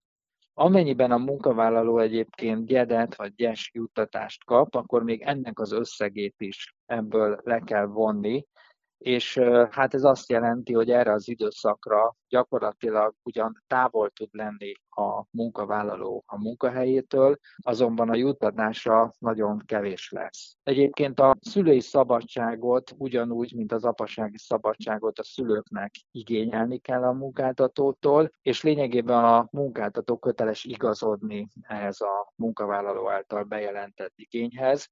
Amennyiben 0.60 1.10
a 1.10 1.18
munkavállaló 1.18 1.98
egyébként 1.98 2.66
gyedet 2.66 3.16
vagy 3.16 3.34
gyes 3.34 3.70
juttatást 3.74 4.44
kap, 4.44 4.74
akkor 4.74 5.02
még 5.02 5.20
ennek 5.20 5.58
az 5.58 5.72
összegét 5.72 6.34
is 6.38 6.74
ebből 6.86 7.40
le 7.44 7.58
kell 7.58 7.86
vonni, 7.86 8.46
és 9.00 9.38
hát 9.70 9.94
ez 9.94 10.04
azt 10.04 10.30
jelenti, 10.30 10.72
hogy 10.72 10.90
erre 10.90 11.12
az 11.12 11.28
időszakra 11.28 12.16
gyakorlatilag 12.28 13.14
ugyan 13.22 13.62
távol 13.66 14.10
tud 14.10 14.28
lenni 14.32 14.72
a 14.88 15.24
munkavállaló 15.30 16.24
a 16.26 16.38
munkahelyétől, 16.38 17.36
azonban 17.56 18.10
a 18.10 18.14
juttatása 18.14 19.12
nagyon 19.18 19.62
kevés 19.66 20.10
lesz. 20.10 20.56
Egyébként 20.62 21.20
a 21.20 21.36
szülői 21.40 21.80
szabadságot 21.80 22.94
ugyanúgy, 22.96 23.54
mint 23.54 23.72
az 23.72 23.84
apasági 23.84 24.38
szabadságot 24.38 25.18
a 25.18 25.24
szülőknek 25.24 25.94
igényelni 26.10 26.78
kell 26.78 27.02
a 27.02 27.12
munkáltatótól, 27.12 28.30
és 28.42 28.62
lényegében 28.62 29.24
a 29.24 29.48
munkáltató 29.50 30.18
köteles 30.18 30.64
igazodni 30.64 31.48
ehhez 31.60 32.00
a 32.00 32.32
munkavállaló 32.34 33.10
által 33.10 33.44
bejelentett 33.44 34.12
igényhez, 34.14 34.88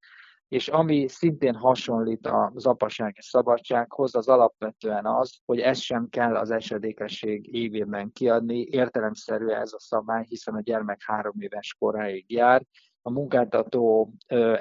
és 0.48 0.68
ami 0.68 1.08
szintén 1.08 1.54
hasonlít 1.54 2.26
az 2.54 2.66
apasági 2.66 3.20
szabadsághoz, 3.20 4.14
az 4.14 4.28
alapvetően 4.28 5.06
az, 5.06 5.38
hogy 5.44 5.60
ezt 5.60 5.80
sem 5.80 6.08
kell 6.08 6.36
az 6.36 6.50
esedékesség 6.50 7.54
évében 7.54 8.12
kiadni. 8.12 8.60
Értelemszerű 8.60 9.46
ez 9.46 9.72
a 9.72 9.80
szabály, 9.80 10.24
hiszen 10.28 10.54
a 10.54 10.60
gyermek 10.60 11.02
három 11.06 11.34
éves 11.40 11.76
koráig 11.78 12.32
jár. 12.32 12.62
A 13.02 13.10
munkáltató 13.10 14.12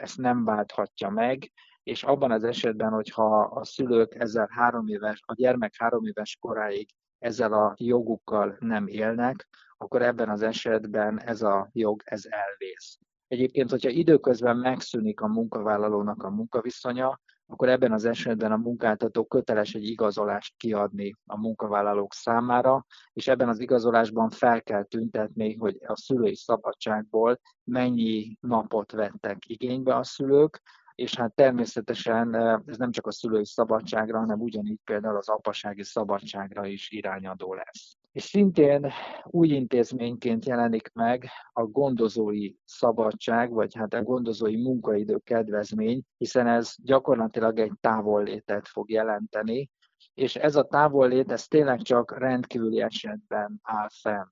ezt 0.01 0.17
nem 0.17 0.43
válthatja 0.43 1.09
meg, 1.09 1.51
és 1.83 2.03
abban 2.03 2.31
az 2.31 2.43
esetben, 2.43 2.91
hogyha 2.91 3.39
a 3.41 3.65
szülők 3.65 4.15
ezzel 4.15 4.49
három 4.51 4.87
éves, 4.87 5.21
a 5.25 5.33
gyermek 5.33 5.73
három 5.77 6.05
éves 6.05 6.37
koráig 6.39 6.89
ezzel 7.19 7.53
a 7.53 7.73
jogukkal 7.77 8.55
nem 8.59 8.87
élnek, 8.87 9.47
akkor 9.77 10.01
ebben 10.01 10.29
az 10.29 10.41
esetben 10.41 11.21
ez 11.21 11.41
a 11.41 11.69
jog 11.73 12.01
ez 12.05 12.25
elvész. 12.25 12.97
Egyébként, 13.27 13.69
hogyha 13.69 13.89
időközben 13.89 14.57
megszűnik 14.57 15.21
a 15.21 15.27
munkavállalónak 15.27 16.23
a 16.23 16.29
munkaviszonya, 16.29 17.19
akkor 17.49 17.69
ebben 17.69 17.91
az 17.91 18.05
esetben 18.05 18.51
a 18.51 18.57
munkáltató 18.57 19.25
köteles 19.25 19.73
egy 19.73 19.83
igazolást 19.83 20.53
kiadni 20.57 21.15
a 21.25 21.37
munkavállalók 21.37 22.13
számára, 22.13 22.85
és 23.13 23.27
ebben 23.27 23.49
az 23.49 23.59
igazolásban 23.59 24.29
fel 24.29 24.63
kell 24.63 24.83
tüntetni, 24.83 25.55
hogy 25.55 25.77
a 25.85 25.95
szülői 25.95 26.35
szabadságból 26.35 27.39
mennyi 27.63 28.37
napot 28.39 28.91
vettek 28.91 29.37
igénybe 29.49 29.95
a 29.95 30.03
szülők, 30.03 30.61
és 30.95 31.15
hát 31.15 31.35
természetesen 31.35 32.35
eh, 32.35 32.59
ez 32.65 32.77
nem 32.77 32.91
csak 32.91 33.07
a 33.07 33.11
szülői 33.11 33.45
szabadságra, 33.45 34.19
hanem 34.19 34.39
ugyanígy 34.39 34.79
például 34.83 35.17
az 35.17 35.29
apasági 35.29 35.83
szabadságra 35.83 36.65
is 36.65 36.91
irányadó 36.91 37.53
lesz. 37.53 37.96
És 38.17 38.23
szintén 38.23 38.91
új 39.23 39.47
intézményként 39.47 40.45
jelenik 40.45 40.91
meg 40.93 41.29
a 41.53 41.63
gondozói 41.63 42.53
szabadság, 42.65 43.51
vagy 43.51 43.75
hát 43.75 43.93
a 43.93 44.03
gondozói 44.03 44.61
munkaidő 44.61 45.17
kedvezmény, 45.17 46.01
hiszen 46.17 46.47
ez 46.47 46.73
gyakorlatilag 46.83 47.59
egy 47.59 47.71
távollétet 47.81 48.67
fog 48.67 48.89
jelenteni, 48.91 49.69
és 50.13 50.35
ez 50.35 50.55
a 50.55 50.63
távollét, 50.63 51.31
ez 51.31 51.47
tényleg 51.47 51.81
csak 51.81 52.17
rendkívüli 52.17 52.81
esetben 52.81 53.59
áll 53.63 53.89
fenn. 54.01 54.25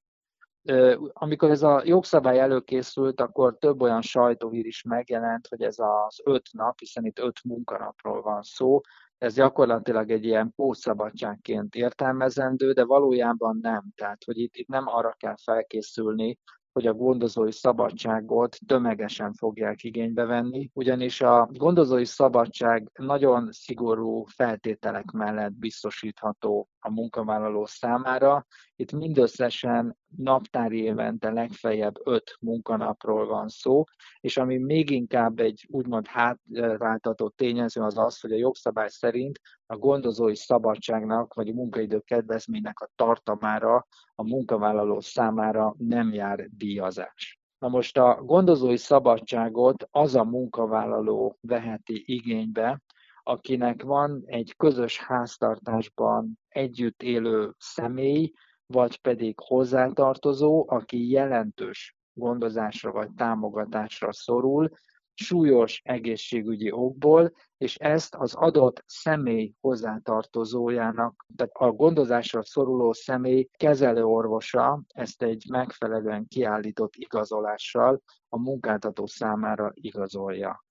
Amikor 1.14 1.50
ez 1.50 1.64
a 1.64 1.82
jogszabály 1.86 2.40
előkészült, 2.40 3.22
akkor 3.22 3.58
több 3.58 3.82
olyan 3.82 4.02
sajtóhír 4.02 4.66
is 4.66 4.84
megjelent, 4.84 5.48
hogy 5.48 5.62
ez 5.62 5.80
az 5.80 6.22
öt 6.24 6.50
nap, 6.52 6.80
hiszen 6.80 7.06
itt 7.06 7.20
öt 7.20 7.44
munkanapról 7.44 8.22
van 8.22 8.42
szó, 8.42 8.82
ez 9.18 9.34
gyakorlatilag 9.34 10.12
egy 10.12 10.26
ilyen 10.26 10.54
pótszabadságként 10.56 11.76
értelmezendő, 11.76 12.72
de 12.72 12.86
valójában 12.86 13.60
nem. 13.62 13.84
Tehát, 13.96 14.24
hogy 14.24 14.38
itt, 14.38 14.56
itt 14.56 14.68
nem 14.68 14.88
arra 14.88 15.16
kell 15.18 15.36
felkészülni, 15.44 16.40
hogy 16.72 16.88
a 16.88 16.94
gondozói 16.94 17.52
szabadságot 17.52 18.58
tömegesen 18.68 19.34
fogják 19.34 19.84
igénybe 19.84 20.26
venni, 20.26 20.70
ugyanis 20.74 21.22
a 21.22 21.50
gondozói 21.52 22.06
szabadság 22.06 22.92
nagyon 22.94 23.52
szigorú 23.52 24.24
feltételek 24.24 25.12
mellett 25.12 25.54
biztosítható 25.54 26.70
a 26.86 26.92
munkavállaló 26.92 27.66
számára. 27.66 28.46
Itt 28.76 28.92
mindösszesen 28.92 29.98
naptári 30.16 30.82
évente 30.82 31.32
legfeljebb 31.32 31.96
öt 32.04 32.38
munkanapról 32.40 33.28
van 33.28 33.48
szó, 33.48 33.84
és 34.20 34.38
ami 34.38 34.58
még 34.58 34.90
inkább 34.90 35.40
egy 35.40 35.68
úgymond 35.70 36.08
hátráltató 36.08 37.30
tényező 37.30 37.82
az 37.82 37.98
az, 37.98 38.20
hogy 38.20 38.32
a 38.32 38.38
jogszabály 38.38 38.90
szerint 38.90 39.40
a 39.66 39.78
gondozói 39.78 40.36
szabadságnak 40.36 41.34
vagy 41.34 41.50
a 41.50 41.54
munkaidő 41.54 42.00
kedvezménynek 42.00 42.80
a 42.80 42.90
tartamára 42.96 43.88
a 44.16 44.24
munkavállaló 44.24 45.00
számára 45.00 45.76
nem 45.78 46.14
jár 46.14 46.48
díjazás. 46.58 47.40
Na 47.60 47.68
most 47.68 47.98
a 47.98 48.22
gondozói 48.24 48.78
szabadságot 48.78 49.88
az 49.92 50.16
a 50.16 50.24
munkavállaló 50.24 51.38
veheti 51.42 52.04
igénybe, 52.06 52.82
akinek 53.28 53.84
van 53.84 54.24
egy 54.26 54.54
közös 54.58 55.00
háztartásban 55.00 56.40
együtt 56.48 57.04
élő 57.04 57.54
személy, 57.58 58.32
vagy 58.66 59.02
pedig 59.02 59.40
hozzátartozó, 59.40 60.66
aki 60.68 61.10
jelentős 61.10 61.98
gondozásra 62.14 62.92
vagy 62.92 63.10
támogatásra 63.16 64.14
szorul, 64.14 64.70
súlyos 65.14 65.82
egészségügyi 65.84 66.72
okból, 66.72 67.34
és 67.58 67.76
ezt 67.76 68.16
az 68.16 68.34
adott 68.34 68.84
személy 68.86 69.54
hozzátartozójának, 69.62 71.26
tehát 71.36 71.54
a 71.54 71.72
gondozásra 71.72 72.44
szoruló 72.44 72.94
személy 72.94 73.48
kezelőorvosa 73.58 74.82
ezt 74.88 75.24
egy 75.24 75.46
megfelelően 75.50 76.28
kiállított 76.28 76.96
igazolással 76.96 78.02
a 78.30 78.40
munkáltató 78.40 79.06
számára 79.06 79.72
igazolja. 79.74 80.65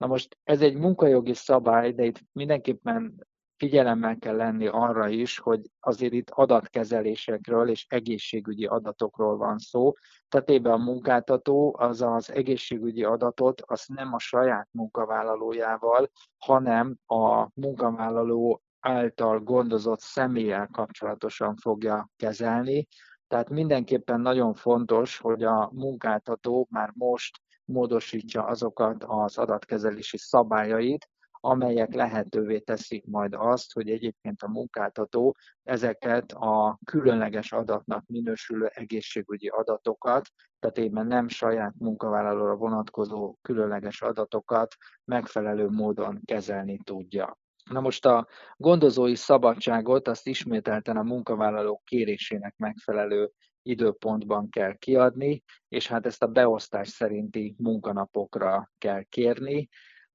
Na 0.00 0.06
most 0.06 0.38
ez 0.44 0.60
egy 0.60 0.76
munkajogi 0.76 1.34
szabály, 1.34 1.92
de 1.92 2.04
itt 2.04 2.20
mindenképpen 2.32 3.26
figyelemmel 3.56 4.16
kell 4.16 4.36
lenni 4.36 4.66
arra 4.66 5.08
is, 5.08 5.38
hogy 5.38 5.70
azért 5.80 6.12
itt 6.12 6.30
adatkezelésekről 6.30 7.68
és 7.68 7.86
egészségügyi 7.88 8.66
adatokról 8.66 9.36
van 9.36 9.58
szó. 9.58 9.92
Tehát 10.28 10.48
éppen 10.50 10.72
a 10.72 10.76
munkáltató 10.76 11.76
az 11.78 12.02
az 12.02 12.32
egészségügyi 12.32 13.04
adatot 13.04 13.62
az 13.66 13.84
nem 13.86 14.12
a 14.12 14.18
saját 14.18 14.68
munkavállalójával, 14.70 16.10
hanem 16.38 16.96
a 17.06 17.48
munkavállaló 17.54 18.62
által 18.80 19.40
gondozott 19.40 20.00
személlyel 20.00 20.68
kapcsolatosan 20.72 21.56
fogja 21.56 22.08
kezelni. 22.16 22.86
Tehát 23.28 23.50
mindenképpen 23.50 24.20
nagyon 24.20 24.54
fontos, 24.54 25.18
hogy 25.18 25.42
a 25.42 25.70
munkáltató 25.72 26.66
már 26.70 26.90
most 26.94 27.40
módosítsa 27.70 28.44
azokat 28.44 29.04
az 29.06 29.38
adatkezelési 29.38 30.18
szabályait, 30.18 31.08
amelyek 31.40 31.94
lehetővé 31.94 32.58
teszik 32.58 33.04
majd 33.06 33.34
azt, 33.34 33.72
hogy 33.72 33.90
egyébként 33.90 34.42
a 34.42 34.48
munkáltató 34.48 35.36
ezeket 35.62 36.32
a 36.32 36.78
különleges 36.84 37.52
adatnak 37.52 38.06
minősülő 38.06 38.66
egészségügyi 38.66 39.48
adatokat, 39.48 40.28
tehát 40.58 40.78
éppen 40.78 41.06
nem 41.06 41.28
saját 41.28 41.74
munkavállalóra 41.78 42.54
vonatkozó 42.54 43.36
különleges 43.42 44.02
adatokat 44.02 44.74
megfelelő 45.04 45.68
módon 45.68 46.20
kezelni 46.24 46.80
tudja. 46.84 47.38
Na 47.70 47.80
most 47.80 48.06
a 48.06 48.26
gondozói 48.56 49.14
szabadságot 49.14 50.08
azt 50.08 50.26
ismételten 50.26 50.96
a 50.96 51.02
munkavállalók 51.02 51.84
kérésének 51.84 52.54
megfelelő 52.56 53.30
időpontban 53.62 54.48
kell 54.48 54.74
kiadni, 54.74 55.42
és 55.68 55.86
hát 55.88 56.06
ezt 56.06 56.22
a 56.22 56.26
beosztás 56.26 56.88
szerinti 56.88 57.54
munkanapokra 57.58 58.70
kell 58.78 59.02
kérni, 59.02 59.68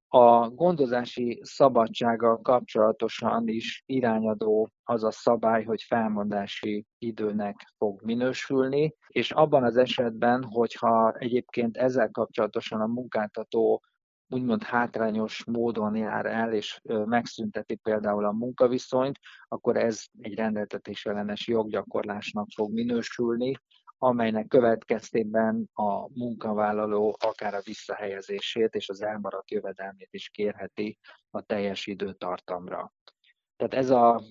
A 0.08 0.48
gondozási 0.48 1.40
szabadsággal 1.42 2.40
kapcsolatosan 2.40 3.48
is 3.48 3.82
irányadó 3.86 4.70
az 4.84 5.04
a 5.04 5.10
szabály, 5.10 5.64
hogy 5.64 5.82
felmondási 5.82 6.86
időnek 6.98 7.72
fog 7.76 8.02
minősülni, 8.02 8.94
és 9.08 9.30
abban 9.30 9.64
az 9.64 9.76
esetben, 9.76 10.44
hogyha 10.44 11.12
egyébként 11.12 11.76
ezzel 11.76 12.10
kapcsolatosan 12.10 12.80
a 12.80 12.86
munkáltató 12.86 13.82
úgymond 14.28 14.62
hátrányos 14.62 15.44
módon 15.44 15.96
jár 15.96 16.26
el, 16.26 16.52
és 16.52 16.80
megszünteti 16.84 17.74
például 17.74 18.24
a 18.24 18.32
munkaviszonyt, 18.32 19.18
akkor 19.48 19.76
ez 19.76 20.04
egy 20.20 20.34
rendeltetés 20.34 21.06
ellenes 21.06 21.46
joggyakorlásnak 21.46 22.46
fog 22.54 22.72
minősülni, 22.72 23.54
amelynek 23.98 24.46
következtében 24.46 25.70
a 25.72 26.18
munkavállaló 26.18 27.16
akár 27.24 27.54
a 27.54 27.60
visszahelyezését 27.64 28.74
és 28.74 28.88
az 28.88 29.02
elmaradt 29.02 29.50
jövedelmét 29.50 30.08
is 30.10 30.28
kérheti 30.28 30.98
a 31.30 31.40
teljes 31.40 31.86
időtartamra. 31.86 32.92
Tehát 33.56 33.74
ez 33.74 33.90
a 33.90 34.22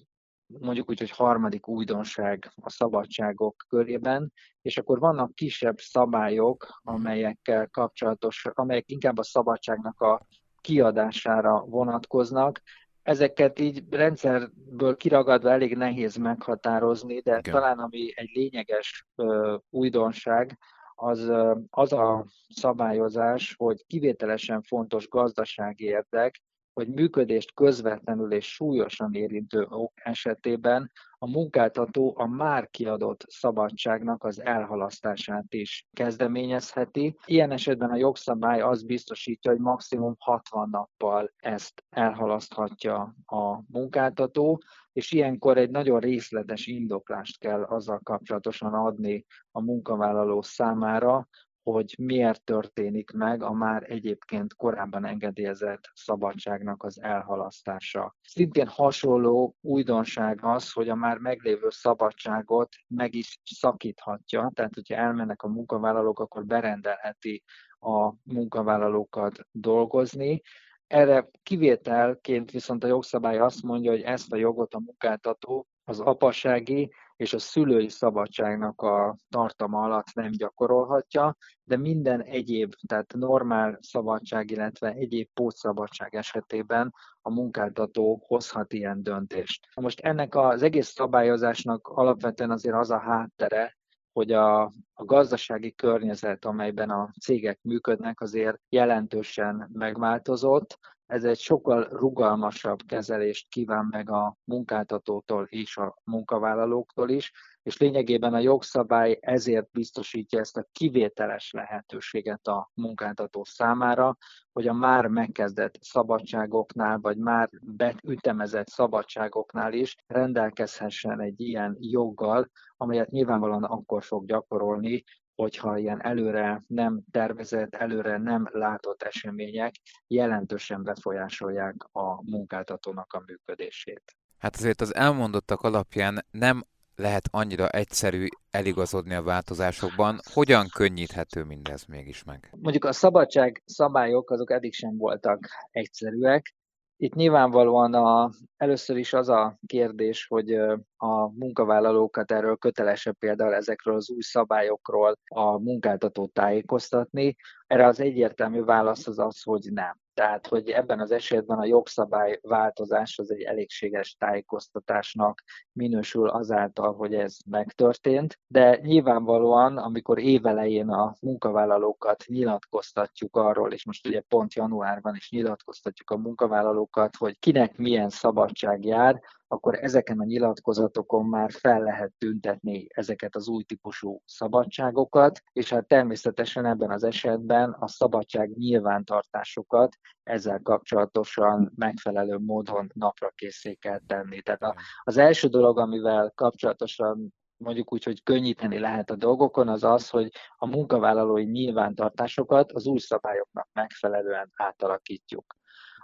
mondjuk 0.48 0.90
úgy, 0.90 1.00
hogy 1.00 1.10
harmadik 1.10 1.68
újdonság 1.68 2.52
a 2.62 2.70
szabadságok 2.70 3.66
körében, 3.70 4.34
és 4.62 4.78
akkor 4.78 5.00
vannak 5.00 5.36
kisebb 5.36 5.80
szabályok, 5.80 6.80
amelyekkel 6.84 7.68
kapcsolatos, 7.68 8.46
amelyek 8.54 8.90
inkább 8.92 9.18
a 9.18 9.24
szabadságnak 9.24 10.02
a 10.02 10.26
kiadására 10.62 11.60
vonatkoznak. 11.60 12.62
Ezeket 13.04 13.60
így 13.60 13.84
rendszerből 13.90 14.96
kiragadva 14.96 15.50
elég 15.50 15.78
nehéz 15.78 16.16
meghatározni, 16.16 17.20
de 17.20 17.38
Igen. 17.38 17.54
talán 17.54 17.80
ami 17.80 18.12
egy 18.16 18.30
lényeges 18.34 19.08
ö, 19.16 19.58
újdonság, 19.70 20.58
az 20.96 21.32
az 21.70 21.94
a 21.94 22.26
szabályozás, 22.50 23.56
hogy 23.58 23.86
kivételesen 23.88 24.62
fontos 24.62 25.08
gazdasági 25.08 25.86
érdek, 25.86 26.42
hogy 26.76 26.88
működést 26.88 27.54
közvetlenül 27.54 28.32
és 28.32 28.54
súlyosan 28.54 29.14
érintő 29.14 29.68
ok 29.70 29.92
esetében 29.96 30.92
a 31.18 31.30
munkáltató 31.30 32.14
a 32.18 32.28
már 32.28 32.70
kiadott 32.70 33.26
szabadságnak 33.28 34.24
az 34.24 34.42
elhalasztását 34.42 35.54
is 35.54 35.88
kezdeményezheti. 35.94 37.18
Ilyen 37.26 37.52
esetben 37.52 37.90
a 37.90 37.96
jogszabály 37.96 38.62
az 38.62 38.84
biztosítja, 38.84 39.52
hogy 39.52 39.60
maximum 39.60 40.16
60 40.20 40.70
nappal 40.70 41.32
ezt 41.38 41.84
elhalaszthatja 41.90 43.16
a 43.26 43.60
munkáltató, 43.68 44.62
és 44.94 45.12
ilyenkor 45.12 45.58
egy 45.58 45.70
nagyon 45.70 46.00
részletes 46.00 46.66
indoklást 46.66 47.40
kell 47.40 47.64
azzal 47.64 48.00
kapcsolatosan 48.04 48.74
adni 48.74 49.26
a 49.52 49.62
munkavállaló 49.62 50.42
számára, 50.42 51.28
hogy 51.66 51.96
miért 51.98 52.44
történik 52.44 53.12
meg 53.12 53.44
a 53.44 53.52
már 53.52 53.84
egyébként 53.92 54.56
korábban 54.56 55.06
engedélyezett 55.06 55.92
szabadságnak 55.94 56.84
az 56.84 57.02
elhalasztása. 57.02 58.16
Szintén 58.22 58.68
hasonló 58.68 59.56
újdonság 59.62 60.40
az, 60.42 60.72
hogy 60.72 60.90
a 60.90 60.96
már 60.96 61.18
meglévő 61.18 61.68
szabadságot 61.70 62.70
meg 62.88 63.16
is 63.16 63.40
szakíthatja, 63.44 64.52
tehát 64.54 64.74
hogyha 64.74 64.96
elmennek 64.96 65.42
a 65.44 65.48
munkavállalók, 65.48 66.20
akkor 66.20 66.46
berendelheti 66.46 67.44
a 67.80 68.14
munkavállalókat 68.24 69.40
dolgozni, 69.52 70.42
erre 70.88 71.30
kivételként 71.44 72.52
viszont 72.52 72.84
a 72.84 72.88
jogszabály 72.88 73.38
azt 73.38 73.64
mondja, 73.64 73.92
hogy 73.92 74.02
ezt 74.02 74.34
a 74.34 74.38
jogot 74.38 74.74
a 74.74 74.80
munkáltató 74.80 75.68
az 75.84 76.00
apasági 76.00 76.92
és 77.16 77.34
a 77.34 77.40
szülői 77.40 77.90
szabadságnak 77.90 78.82
a 78.82 79.16
tartama 79.30 79.82
alatt 79.82 80.14
nem 80.14 80.32
gyakorolhatja, 80.32 81.38
de 81.64 81.78
minden 81.78 82.22
egyéb, 82.22 82.74
tehát 82.88 83.14
normál 83.14 83.78
szabadság, 83.82 84.52
illetve 84.52 84.92
egyéb 84.92 85.30
pótszabadság 85.34 86.16
esetében 86.16 86.94
a 87.22 87.30
munkáltató 87.30 88.24
hozhat 88.28 88.74
ilyen 88.74 89.04
döntést. 89.04 89.68
Most 89.76 90.00
ennek 90.00 90.36
az 90.36 90.62
egész 90.62 90.88
szabályozásnak 90.88 91.88
alapvetően 91.88 92.52
azért 92.52 92.76
az 92.76 92.92
a 92.92 93.00
háttere, 93.00 93.78
hogy 94.14 94.32
a, 94.32 94.62
a 94.94 95.06
gazdasági 95.06 95.74
környezet, 95.74 96.46
amelyben 96.46 96.90
a 96.90 97.10
cégek 97.22 97.60
működnek, 97.62 98.22
azért 98.22 98.60
jelentősen 98.70 99.70
megváltozott, 99.74 100.80
ez 101.08 101.24
egy 101.24 101.40
sokkal 101.40 101.88
rugalmasabb 101.92 102.80
kezelést 102.88 103.50
kíván 103.50 103.88
meg 103.92 104.10
a 104.10 104.38
munkáltatótól 104.44 105.48
és 105.50 105.78
a 105.78 105.96
munkavállalóktól 106.04 107.10
is, 107.10 107.32
és 107.64 107.78
lényegében 107.78 108.34
a 108.34 108.40
jogszabály 108.40 109.18
ezért 109.22 109.72
biztosítja 109.72 110.40
ezt 110.40 110.58
a 110.58 110.68
kivételes 110.72 111.52
lehetőséget 111.52 112.48
a 112.48 112.72
munkáltató 112.74 113.44
számára, 113.44 114.18
hogy 114.52 114.68
a 114.68 114.74
már 114.74 115.08
megkezdett 115.08 115.78
szabadságoknál, 115.82 117.00
vagy 117.00 117.18
már 117.18 117.50
beütemezett 117.62 118.68
szabadságoknál 118.68 119.74
is 119.74 119.96
rendelkezhessen 120.08 121.20
egy 121.20 121.42
ilyen 121.42 121.78
joggal, 121.80 122.50
amelyet 122.78 123.10
nyilvánvalóan 123.10 123.64
akkor 123.64 124.04
fog 124.04 124.26
gyakorolni, 124.26 125.04
hogyha 125.36 125.78
ilyen 125.78 126.04
előre 126.04 126.64
nem 126.68 127.02
tervezett, 127.12 127.76
előre 127.76 128.18
nem 128.18 128.48
látott 128.52 129.04
események 129.04 129.74
jelentősen 130.08 130.84
befolyásolják 130.84 131.76
a 131.92 132.32
munkáltatónak 132.32 133.14
a 133.14 133.24
működését. 133.26 134.04
Hát 134.38 134.56
azért 134.56 134.82
az 134.82 134.96
elmondottak 134.96 135.62
alapján 135.62 136.26
nem 136.32 136.64
lehet 136.96 137.28
annyira 137.32 137.70
egyszerű 137.70 138.28
eligazodni 138.50 139.14
a 139.14 139.24
változásokban. 139.24 140.20
Hogyan 140.34 140.68
könnyíthető 140.74 141.44
mindez 141.44 141.86
mégis 141.86 142.24
meg? 142.24 142.50
Mondjuk 142.58 142.86
a 142.86 142.92
szabadság 142.92 143.62
szabályok 143.66 144.30
azok 144.30 144.52
eddig 144.52 144.74
sem 144.74 144.98
voltak 144.98 145.48
egyszerűek, 145.72 146.54
itt 146.98 147.14
nyilvánvalóan 147.14 147.94
a, 147.94 148.30
először 148.58 148.98
is 148.98 149.14
az 149.14 149.30
a 149.30 149.58
kérdés, 149.66 150.28
hogy 150.28 150.54
a 150.98 151.32
munkavállalókat 151.34 152.32
erről 152.32 152.58
kötelesebb 152.58 153.16
például 153.18 153.54
ezekről 153.54 153.96
az 153.96 154.10
új 154.10 154.22
szabályokról 154.22 155.16
a 155.26 155.60
munkáltató 155.60 156.28
tájékoztatni. 156.34 157.36
Erre 157.68 157.86
az 157.86 158.00
egyértelmű 158.00 158.64
válasz 158.64 159.08
az 159.08 159.20
az, 159.20 159.44
hogy 159.44 159.68
nem. 159.72 160.04
Tehát, 160.16 160.48
hogy 160.48 160.70
ebben 160.70 161.00
az 161.00 161.12
esetben 161.12 161.58
a 161.58 161.66
jogszabály 161.66 162.40
változás 162.42 163.20
az 163.20 163.32
egy 163.32 163.42
elégséges 163.42 164.16
tájékoztatásnak 164.20 165.44
minősül 165.72 166.30
azáltal, 166.30 166.94
hogy 166.94 167.16
ez 167.16 167.38
megtörtént, 167.46 168.40
de 168.48 168.80
nyilvánvalóan, 168.82 169.78
amikor 169.78 170.20
évelején 170.20 170.90
a 170.90 171.16
munkavállalókat 171.22 172.24
nyilatkoztatjuk 172.28 173.36
arról, 173.36 173.72
és 173.72 173.86
most 173.86 174.08
ugye 174.08 174.22
pont 174.22 174.54
januárban 174.54 175.16
is 175.16 175.30
nyilatkoztatjuk 175.32 176.10
a 176.10 176.18
munkavállalókat, 176.18 177.16
hogy 177.16 177.40
kinek 177.40 177.78
milyen 177.78 178.10
szabadság 178.10 178.86
jár, 178.86 179.22
akkor 179.48 179.76
ezeken 179.84 180.20
a 180.20 180.24
nyilatkozatokon 180.24 181.26
már 181.26 181.52
fel 181.52 181.82
lehet 181.82 182.12
tüntetni 182.18 182.88
ezeket 182.90 183.36
az 183.36 183.48
új 183.48 183.64
típusú 183.64 184.22
szabadságokat, 184.26 185.42
és 185.54 185.70
hát 185.70 185.88
természetesen 185.88 186.66
ebben 186.66 186.92
az 186.92 187.04
esetben 187.04 187.76
a 187.80 187.88
szabadság 187.88 188.58
nyilvántartásokat 188.58 189.96
ezzel 190.24 190.60
kapcsolatosan 190.64 191.72
megfelelő 191.76 192.38
módon 192.38 192.92
napra 192.94 193.30
készé 193.36 193.74
kell 193.74 194.00
tenni. 194.08 194.42
Tehát 194.42 194.76
az 195.04 195.18
első 195.18 195.48
dolog, 195.48 195.80
amivel 195.80 196.32
kapcsolatosan 196.36 197.34
mondjuk 197.58 197.94
úgy, 197.94 198.04
hogy 198.04 198.24
könnyíteni 198.24 198.80
lehet 198.80 199.10
a 199.10 199.16
dolgokon, 199.16 199.68
az 199.68 199.84
az, 199.84 200.10
hogy 200.10 200.32
a 200.58 200.68
munkavállalói 200.68 201.44
nyilvántartásokat 201.44 202.72
az 202.72 202.86
új 202.86 203.00
szabályoknak 203.00 203.68
megfelelően 203.74 204.52
átalakítjuk. 204.56 205.56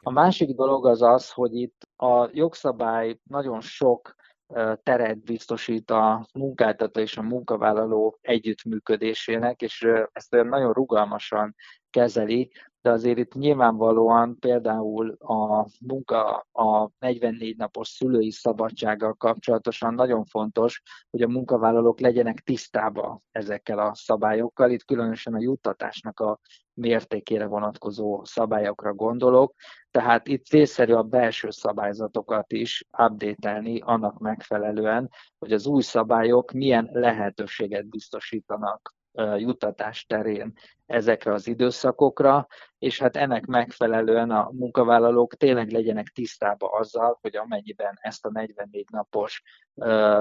A 0.04 0.12
másik 0.12 0.56
dolog 0.56 0.86
az 0.86 1.02
az, 1.02 1.32
hogy 1.32 1.56
itt 1.56 1.88
a 1.96 2.30
jogszabály 2.32 3.20
nagyon 3.24 3.62
sok 3.62 4.16
teret 4.84 5.24
biztosít 5.24 5.92
a 5.92 6.26
munkáltató 6.34 7.00
és 7.00 7.18
a 7.18 7.22
munkavállaló 7.22 8.18
együttműködésének, 8.22 9.62
és 9.62 9.88
ezt 10.12 10.32
nagyon 10.32 10.74
rugalmasan 10.74 11.56
kezeli, 11.90 12.52
de 12.82 12.92
azért 12.92 13.18
itt 13.18 13.34
nyilvánvalóan 13.34 14.40
például 14.40 15.16
a 15.20 15.68
munka 15.80 16.48
a 16.52 16.90
44 17.00 17.58
napos 17.58 17.88
szülői 17.88 18.32
szabadsággal 18.32 19.14
kapcsolatosan 19.14 19.94
nagyon 19.94 20.26
fontos, 20.26 20.82
hogy 21.10 21.22
a 21.22 21.28
munkavállalók 21.28 22.00
legyenek 22.00 22.40
tisztába 22.40 23.22
ezekkel 23.32 23.80
a 23.80 23.96
szabályokkal. 23.96 24.72
Itt 24.72 24.86
különösen 24.86 25.34
a 25.34 25.42
juttatásnak 25.42 26.20
a 26.20 26.40
mértékére 26.74 27.46
vonatkozó 27.46 28.24
szabályokra 28.24 28.94
gondolok, 28.94 29.54
tehát 29.92 30.28
itt 30.28 30.46
célszerű 30.46 30.94
a 30.94 31.04
belső 31.04 31.50
szabályzatokat 31.50 32.52
is 32.52 32.86
update 32.98 33.80
annak 33.80 34.20
megfelelően, 34.20 35.10
hogy 35.40 35.54
az 35.54 35.68
új 35.68 35.82
szabályok 35.82 36.52
milyen 36.52 36.90
lehetőséget 36.92 37.90
biztosítanak 37.90 39.00
juttatás 39.38 40.06
terén 40.06 40.54
ezekre 40.86 41.34
az 41.34 41.48
időszakokra, 41.48 42.48
és 42.78 43.00
hát 43.00 43.16
ennek 43.16 43.46
megfelelően 43.46 44.32
a 44.32 44.50
munkavállalók 44.52 45.36
tényleg 45.36 45.72
legyenek 45.72 46.08
tisztában 46.08 46.70
azzal, 46.74 47.18
hogy 47.22 47.36
amennyiben 47.36 47.98
ezt 48.02 48.26
a 48.26 48.30
44 48.32 48.86
napos 48.92 49.44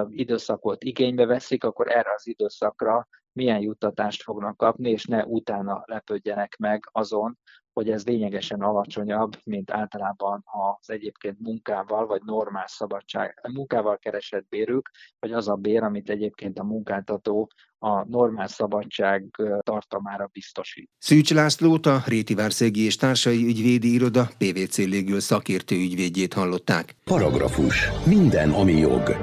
időszakot 0.09 0.85
igénybe 0.85 1.27
veszik, 1.27 1.65
akkor 1.65 1.89
erre 1.89 2.13
az 2.15 2.27
időszakra 2.27 3.09
milyen 3.33 3.61
juttatást 3.61 4.23
fognak 4.23 4.57
kapni, 4.57 4.91
és 4.91 5.05
ne 5.05 5.25
utána 5.25 5.83
lepődjenek 5.87 6.57
meg 6.57 6.89
azon, 6.93 7.39
hogy 7.73 7.91
ez 7.91 8.07
lényegesen 8.07 8.61
alacsonyabb, 8.61 9.37
mint 9.45 9.71
általában 9.71 10.45
az 10.45 10.91
egyébként 10.91 11.37
munkával 11.41 12.07
vagy 12.07 12.21
normál 12.25 12.67
szabadság, 12.67 13.41
munkával 13.53 13.99
keresett 13.99 14.49
bérük, 14.49 14.91
vagy 15.19 15.33
az 15.33 15.49
a 15.49 15.55
bér, 15.55 15.83
amit 15.83 16.11
egyébként 16.11 16.59
a 16.59 16.65
munkáltató 16.65 17.51
a 17.79 18.05
normál 18.09 18.47
szabadság 18.47 19.25
tartamára 19.61 20.29
biztosít. 20.33 20.91
Szűcs 20.99 21.35
Lászlót, 21.35 21.87
a 21.87 22.03
Réti 22.07 22.35
Várszegi 22.35 22.85
és 22.85 22.97
Társai 22.97 23.45
Ügyvédi 23.45 23.93
Iroda 23.93 24.29
PVC 24.39 24.77
légül 24.77 25.21
szakértő 25.21 25.77
ügyvédjét 25.77 26.35
hallották. 26.35 26.95
Paragrafus. 27.05 27.91
Minden, 28.07 28.51
ami 28.51 28.73
jog. 28.73 29.17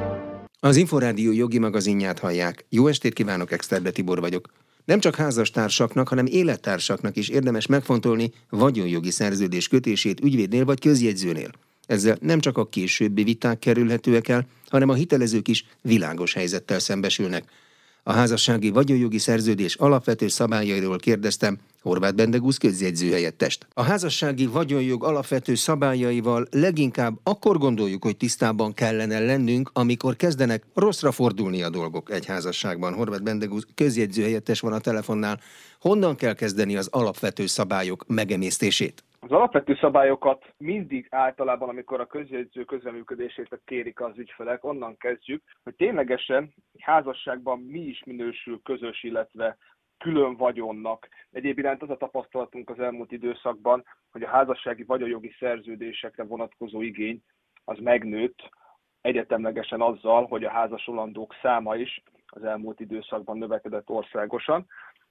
Az 0.60 0.76
Inforádió 0.76 1.32
jogi 1.32 1.60
magazinját 1.60 2.20
hallják. 2.20 2.66
Jó 2.70 2.88
estét 2.88 3.14
kívánok, 3.14 3.52
Exterde 3.52 3.92
Tibor 3.92 4.20
vagyok. 4.20 4.48
Nem 4.88 5.00
csak 5.00 5.16
házastársaknak, 5.16 6.08
hanem 6.08 6.26
élettársaknak 6.26 7.18
is 7.18 7.30
érdemes 7.30 7.66
megfontolni 7.66 8.32
vagyonjogi 8.50 9.12
szerződés 9.12 9.68
kötését 9.68 10.20
ügyvédnél 10.20 10.66
vagy 10.66 10.80
közjegyzőnél. 10.80 11.52
Ezzel 11.86 12.18
nem 12.22 12.40
csak 12.40 12.58
a 12.58 12.68
későbbi 12.68 13.24
viták 13.24 13.60
kerülhetőek 13.60 14.28
el, 14.28 14.48
hanem 14.68 14.90
a 14.90 14.94
hitelezők 14.94 15.48
is 15.48 15.66
világos 15.82 16.34
helyzettel 16.34 16.80
szembesülnek. 16.80 17.44
A 18.08 18.14
házassági 18.14 18.70
vagyonjogi 18.70 19.18
szerződés 19.18 19.76
alapvető 19.76 20.28
szabályairól 20.28 20.98
kérdeztem 20.98 21.58
Horváth 21.82 22.16
Bendegusz 22.16 22.58
közjegyzőhelyettest. 22.58 23.68
A 23.74 23.82
házassági 23.82 24.46
vagyonjog 24.46 25.04
alapvető 25.04 25.56
szabályaival 25.56 26.48
leginkább 26.52 27.20
akkor 27.24 27.58
gondoljuk, 27.58 28.04
hogy 28.04 28.18
tisztában 28.18 28.74
kellene 28.74 29.20
lennünk, 29.20 29.70
amikor 29.74 30.16
kezdenek 30.16 30.64
rosszra 30.74 31.12
fordulni 31.12 31.64
a 31.64 31.70
dolgok 31.70 32.12
egy 32.12 32.26
házasságban. 32.26 32.94
Horváth 32.94 33.24
Bendegusz 33.24 33.68
közjegyzőhelyettes 33.76 34.60
van 34.60 34.74
a 34.74 34.80
telefonnál. 34.80 35.40
Honnan 35.80 36.16
kell 36.16 36.34
kezdeni 36.34 36.76
az 36.76 36.88
alapvető 36.92 37.46
szabályok 37.46 38.04
megemésztését? 38.08 39.04
Az 39.20 39.32
alapvető 39.32 39.76
szabályokat 39.76 40.54
mindig 40.58 41.08
általában, 41.10 41.70
amikor 41.70 42.00
a 42.00 42.06
közjegyző 42.06 42.64
közreműködését 42.64 43.60
kérik 43.66 44.02
az 44.02 44.18
ügyfelek, 44.18 44.64
onnan 44.64 44.98
kezdjük, 44.98 45.44
hogy 45.64 45.76
ténylegesen 45.76 46.54
házasságban 46.80 47.60
mi 47.60 47.80
is 47.80 48.04
minősül 48.04 48.62
közös, 48.64 49.04
illetve 49.04 49.58
külön 49.98 50.36
vagyonnak. 50.36 51.08
Egyéb 51.32 51.58
iránt 51.58 51.82
az 51.82 51.90
a 51.90 51.98
tapasztalatunk 51.98 52.70
az 52.70 52.80
elmúlt 52.80 53.12
időszakban, 53.12 53.84
hogy 54.12 54.24
a 54.24 54.30
házassági 54.30 54.84
vagyonjogi 54.84 55.36
szerződésekre 55.40 56.24
vonatkozó 56.24 56.82
igény 56.82 57.22
az 57.66 57.78
megnőtt 57.80 58.50
egyetemlegesen 59.02 59.82
azzal, 59.82 60.26
hogy 60.26 60.44
a 60.44 60.50
házasolandók 60.50 61.36
száma 61.42 61.76
is 61.76 62.04
az 62.26 62.44
elmúlt 62.44 62.80
időszakban 62.80 63.38
növekedett 63.38 63.90
országosan. 63.90 64.66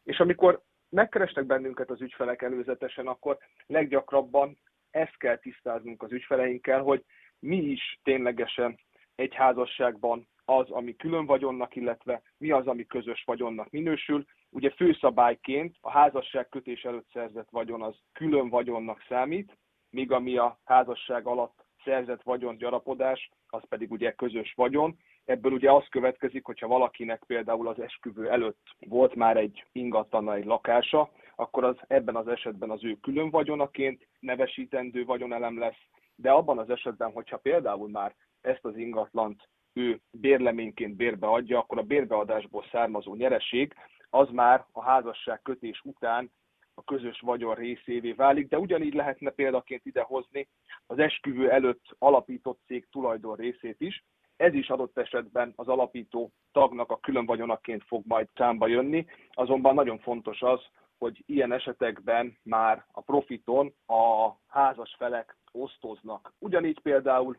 És 0.04 0.20
amikor 0.20 0.62
megkerestek 0.88 1.44
bennünket 1.46 1.90
az 1.90 2.00
ügyfelek 2.00 2.42
előzetesen, 2.42 3.06
akkor 3.06 3.38
leggyakrabban 3.66 4.58
ezt 4.90 5.16
kell 5.16 5.36
tisztáznunk 5.38 6.02
az 6.02 6.12
ügyfeleinkkel, 6.12 6.82
hogy 6.82 7.04
mi 7.38 7.56
is 7.56 8.00
ténylegesen 8.02 8.78
egy 9.14 9.34
házasságban 9.34 10.28
az, 10.44 10.70
ami 10.70 10.96
külön 10.96 11.26
vagyonnak, 11.26 11.76
illetve 11.76 12.22
mi 12.38 12.50
az, 12.50 12.66
ami 12.66 12.86
közös 12.86 13.22
vagyonnak 13.24 13.70
minősül. 13.70 14.24
Ugye 14.50 14.70
főszabályként 14.70 15.76
a 15.80 15.90
házasság 15.90 16.48
kötés 16.48 16.84
előtt 16.84 17.08
szerzett 17.12 17.48
vagyon 17.50 17.82
az 17.82 17.96
külön 18.12 18.48
vagyonnak 18.48 19.04
számít, 19.08 19.58
míg 19.90 20.12
ami 20.12 20.36
a 20.36 20.58
házasság 20.64 21.26
alatt 21.26 21.64
szerzett 21.84 22.22
vagyon 22.22 22.56
gyarapodás, 22.56 23.30
az 23.46 23.62
pedig 23.68 23.90
ugye 23.90 24.12
közös 24.12 24.52
vagyon. 24.56 24.96
Ebből 25.26 25.52
ugye 25.52 25.72
az 25.72 25.84
következik, 25.90 26.44
hogyha 26.44 26.66
valakinek 26.66 27.22
például 27.26 27.68
az 27.68 27.80
esküvő 27.80 28.30
előtt 28.30 28.66
volt 28.78 29.14
már 29.14 29.36
egy 29.36 29.64
ingatlana, 29.72 30.34
egy 30.34 30.44
lakása, 30.44 31.10
akkor 31.36 31.64
az 31.64 31.76
ebben 31.86 32.16
az 32.16 32.28
esetben 32.28 32.70
az 32.70 32.84
ő 32.84 32.96
külön 33.00 33.30
vagyonaként 33.30 34.08
nevesítendő 34.20 35.04
vagyonelem 35.04 35.58
lesz, 35.58 35.82
de 36.14 36.30
abban 36.30 36.58
az 36.58 36.70
esetben, 36.70 37.12
hogyha 37.12 37.36
például 37.36 37.88
már 37.88 38.14
ezt 38.40 38.64
az 38.64 38.76
ingatlant 38.76 39.48
ő 39.72 40.00
bérleményként 40.10 40.96
bérbe 40.96 41.26
adja, 41.26 41.58
akkor 41.58 41.78
a 41.78 41.82
bérbeadásból 41.82 42.64
származó 42.70 43.14
nyereség 43.14 43.74
az 44.10 44.28
már 44.30 44.64
a 44.72 44.82
házasság 44.82 45.42
kötés 45.42 45.80
után 45.84 46.30
a 46.74 46.84
közös 46.84 47.20
vagyon 47.20 47.54
részévé 47.54 48.12
válik, 48.12 48.48
de 48.48 48.58
ugyanígy 48.58 48.94
lehetne 48.94 49.30
példaként 49.30 49.84
idehozni 49.84 50.48
az 50.86 50.98
esküvő 50.98 51.50
előtt 51.50 51.84
alapított 51.98 52.60
cég 52.66 52.86
tulajdon 52.90 53.36
részét 53.36 53.80
is. 53.80 54.04
Ez 54.36 54.54
is 54.54 54.68
adott 54.68 54.98
esetben 54.98 55.52
az 55.56 55.68
alapító 55.68 56.30
tagnak 56.52 56.90
a 56.90 56.98
külön 57.00 57.26
vagyonaként 57.26 57.84
fog 57.84 58.02
majd 58.06 58.28
számba 58.34 58.66
jönni, 58.66 59.06
azonban 59.30 59.74
nagyon 59.74 59.98
fontos 59.98 60.42
az, 60.42 60.60
hogy 60.98 61.22
ilyen 61.26 61.52
esetekben 61.52 62.38
már 62.42 62.84
a 62.92 63.00
profiton 63.00 63.74
a 63.86 64.30
házas 64.46 64.94
felek 64.98 65.36
osztoznak. 65.52 66.32
Ugyanígy 66.38 66.80
például 66.80 67.38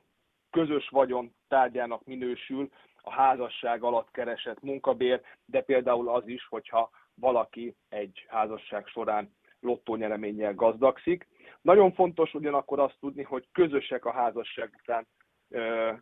közös 0.50 0.90
vagyon 0.90 1.34
tárgyának 1.48 2.06
minősül 2.06 2.70
a 3.02 3.12
házasság 3.12 3.84
alatt 3.84 4.12
keresett 4.12 4.62
munkabér, 4.62 5.22
de 5.46 5.62
például 5.62 6.10
az 6.10 6.28
is, 6.28 6.48
hogyha 6.48 6.90
valaki 7.16 7.76
egy 7.90 8.26
házasság 8.28 8.88
során 8.88 9.36
lottónyereménnyel 9.60 10.56
gazdagszik. 10.56 11.28
Nagyon 11.62 11.94
fontos 11.94 12.34
ugyanakkor 12.34 12.80
azt 12.80 12.98
tudni, 13.00 13.24
hogy 13.24 13.48
közösek 13.52 14.06
a 14.06 14.12
házasság 14.12 14.76
után 14.82 15.08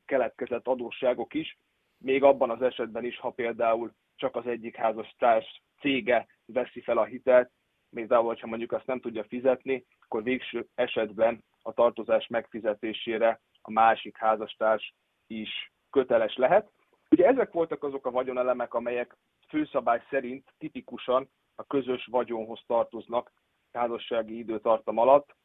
keletkezett 0.06 0.68
adósságok 0.68 1.34
is, 1.34 1.58
még 1.98 2.24
abban 2.24 2.50
az 2.50 2.62
esetben 2.62 3.06
is, 3.06 3.20
ha 3.20 3.30
például 3.30 3.92
csak 4.16 4.36
az 4.36 4.48
egyik 4.48 4.76
házastárs 4.76 5.64
cége 5.80 6.28
veszi 6.46 6.82
fel 6.82 6.98
a 6.98 7.04
hitelt, 7.04 7.52
például, 7.90 8.36
ha 8.42 8.48
mondjuk 8.48 8.72
azt 8.72 8.86
nem 8.86 9.00
tudja 9.00 9.24
fizetni, 9.24 9.86
akkor 10.02 10.24
végső 10.24 10.68
esetben 10.76 11.44
a 11.62 11.74
tartozás 11.74 12.28
megfizetésére 12.28 13.42
a 13.62 13.72
másik 13.72 14.18
házastárs 14.18 14.94
is 15.28 15.72
köteles 15.90 16.36
lehet. 16.36 16.72
Ugye 17.10 17.28
ezek 17.28 17.52
voltak 17.52 17.84
azok 17.84 18.06
a 18.06 18.12
vagyonelemek, 18.12 18.74
amelyek 18.74 19.18
főszabály 19.48 20.04
szerint 20.10 20.54
tipikusan 20.58 21.30
a 21.56 21.64
közös 21.64 22.08
vagyonhoz 22.12 22.62
tartoznak 22.68 23.32
házassági 23.72 24.38
időtartam 24.38 24.98
alatt. 24.98 25.36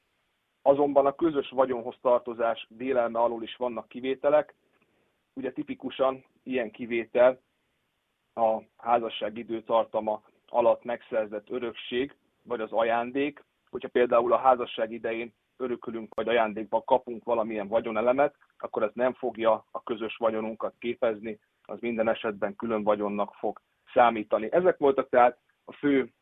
Azonban 0.63 1.07
a 1.07 1.15
közös 1.15 1.49
vagyonhoz 1.49 1.97
tartozás 2.01 2.67
délelme 2.69 3.19
alól 3.19 3.43
is 3.43 3.57
vannak 3.57 3.89
kivételek. 3.89 4.55
Ugye 5.33 5.53
tipikusan 5.53 6.25
ilyen 6.43 6.71
kivétel 6.71 7.41
a 8.35 8.59
házasság 8.77 9.39
időtartama 9.39 10.23
alatt 10.49 10.85
megszerzett 10.85 11.51
örökség, 11.51 12.15
vagy 12.43 12.61
az 12.61 12.73
ajándék. 12.73 13.45
Hogyha 13.71 13.89
például 13.89 14.33
a 14.33 14.39
házasság 14.39 14.93
idején 14.93 15.33
örökölünk, 15.57 16.15
vagy 16.15 16.29
ajándékba 16.29 16.83
kapunk 16.83 17.25
valamilyen 17.25 17.69
vagyonelemet, 17.69 18.37
akkor 18.59 18.83
ez 18.83 18.91
nem 18.95 19.13
fogja 19.13 19.65
a 19.71 19.83
közös 19.83 20.17
vagyonunkat 20.17 20.75
képezni, 20.79 21.39
az 21.63 21.81
minden 21.81 22.09
esetben 22.09 22.57
külön 22.57 22.83
vagyonnak 22.83 23.35
fog 23.35 23.61
számítani. 23.93 24.53
Ezek 24.53 24.79
voltak 24.79 25.09
tehát 25.09 25.39
a 25.65 25.73
fő 25.73 26.13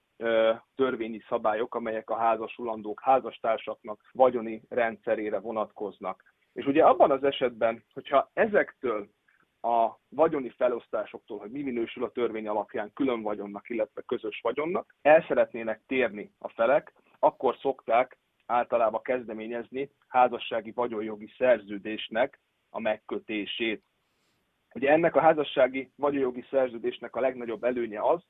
törvényi 0.74 1.20
szabályok, 1.28 1.74
amelyek 1.74 2.10
a 2.10 2.16
házasulandók, 2.16 3.00
házastársaknak 3.02 4.00
vagyoni 4.12 4.62
rendszerére 4.68 5.38
vonatkoznak. 5.38 6.34
És 6.52 6.66
ugye 6.66 6.84
abban 6.84 7.10
az 7.10 7.24
esetben, 7.24 7.84
hogyha 7.92 8.30
ezektől 8.32 9.08
a 9.60 9.98
vagyoni 10.08 10.50
felosztásoktól, 10.50 11.38
hogy 11.38 11.50
mi 11.50 11.62
minősül 11.62 12.04
a 12.04 12.10
törvény 12.10 12.48
alapján 12.48 12.92
külön 12.92 13.22
vagyonnak, 13.22 13.68
illetve 13.68 14.02
közös 14.06 14.40
vagyonnak, 14.42 14.94
el 15.02 15.24
szeretnének 15.28 15.82
térni 15.86 16.32
a 16.38 16.48
felek, 16.48 16.92
akkor 17.18 17.56
szokták 17.56 18.18
általában 18.46 19.02
kezdeményezni 19.02 19.90
házassági 20.08 20.70
vagyonjogi 20.70 21.32
szerződésnek 21.38 22.40
a 22.70 22.80
megkötését. 22.80 23.82
Ugye 24.74 24.90
ennek 24.90 25.16
a 25.16 25.20
házassági 25.20 25.92
vagyonjogi 25.96 26.44
szerződésnek 26.50 27.16
a 27.16 27.20
legnagyobb 27.20 27.64
előnye 27.64 28.00
az, 28.02 28.22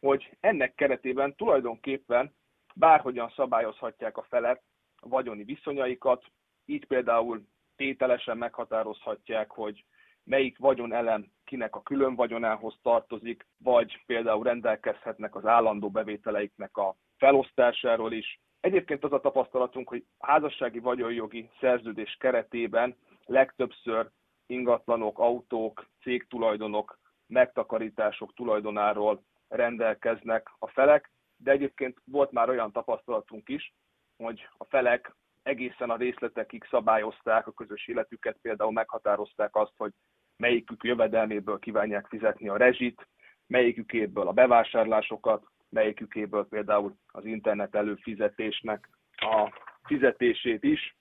hogy 0.00 0.36
ennek 0.40 0.74
keretében 0.74 1.34
tulajdonképpen 1.34 2.34
bárhogyan 2.74 3.32
szabályozhatják 3.36 4.16
a 4.16 4.26
felek 4.28 4.62
vagyoni 5.00 5.44
viszonyaikat, 5.44 6.24
így 6.64 6.86
például 6.86 7.46
tételesen 7.76 8.36
meghatározhatják, 8.36 9.50
hogy 9.50 9.84
melyik 10.24 10.58
vagyonelem 10.58 11.26
kinek 11.44 11.76
a 11.76 11.82
külön 11.82 12.14
vagyonához 12.14 12.78
tartozik, 12.82 13.46
vagy 13.58 14.02
például 14.06 14.44
rendelkezhetnek 14.44 15.34
az 15.34 15.46
állandó 15.46 15.90
bevételeiknek 15.90 16.76
a 16.76 16.96
felosztásáról 17.16 18.12
is. 18.12 18.40
Egyébként 18.60 19.04
az 19.04 19.12
a 19.12 19.20
tapasztalatunk, 19.20 19.88
hogy 19.88 20.04
házassági 20.18 20.78
vagyonjogi 20.78 21.50
szerződés 21.60 22.16
keretében 22.20 22.96
legtöbbször 23.24 24.10
ingatlanok, 24.46 25.18
autók, 25.18 25.86
cégtulajdonok, 26.02 26.98
megtakarítások 27.26 28.34
tulajdonáról 28.34 29.22
rendelkeznek 29.48 30.50
a 30.58 30.68
felek, 30.68 31.10
de 31.36 31.50
egyébként 31.50 31.98
volt 32.04 32.30
már 32.32 32.48
olyan 32.48 32.72
tapasztalatunk 32.72 33.48
is, 33.48 33.74
hogy 34.16 34.48
a 34.56 34.64
felek 34.64 35.14
egészen 35.42 35.90
a 35.90 35.96
részletekig 35.96 36.64
szabályozták 36.70 37.46
a 37.46 37.52
közös 37.52 37.86
életüket, 37.86 38.38
például 38.42 38.72
meghatározták 38.72 39.56
azt, 39.56 39.72
hogy 39.76 39.92
melyikük 40.36 40.84
jövedelméből 40.84 41.58
kívánják 41.58 42.06
fizetni 42.06 42.48
a 42.48 42.56
rezsit, 42.56 43.08
melyikükéből 43.46 44.28
a 44.28 44.32
bevásárlásokat, 44.32 45.46
melyikükéből 45.68 46.48
például 46.48 46.96
az 47.06 47.24
internet 47.24 47.74
előfizetésnek 47.74 48.88
a 49.16 49.52
fizetését 49.82 50.62
is. 50.64 50.96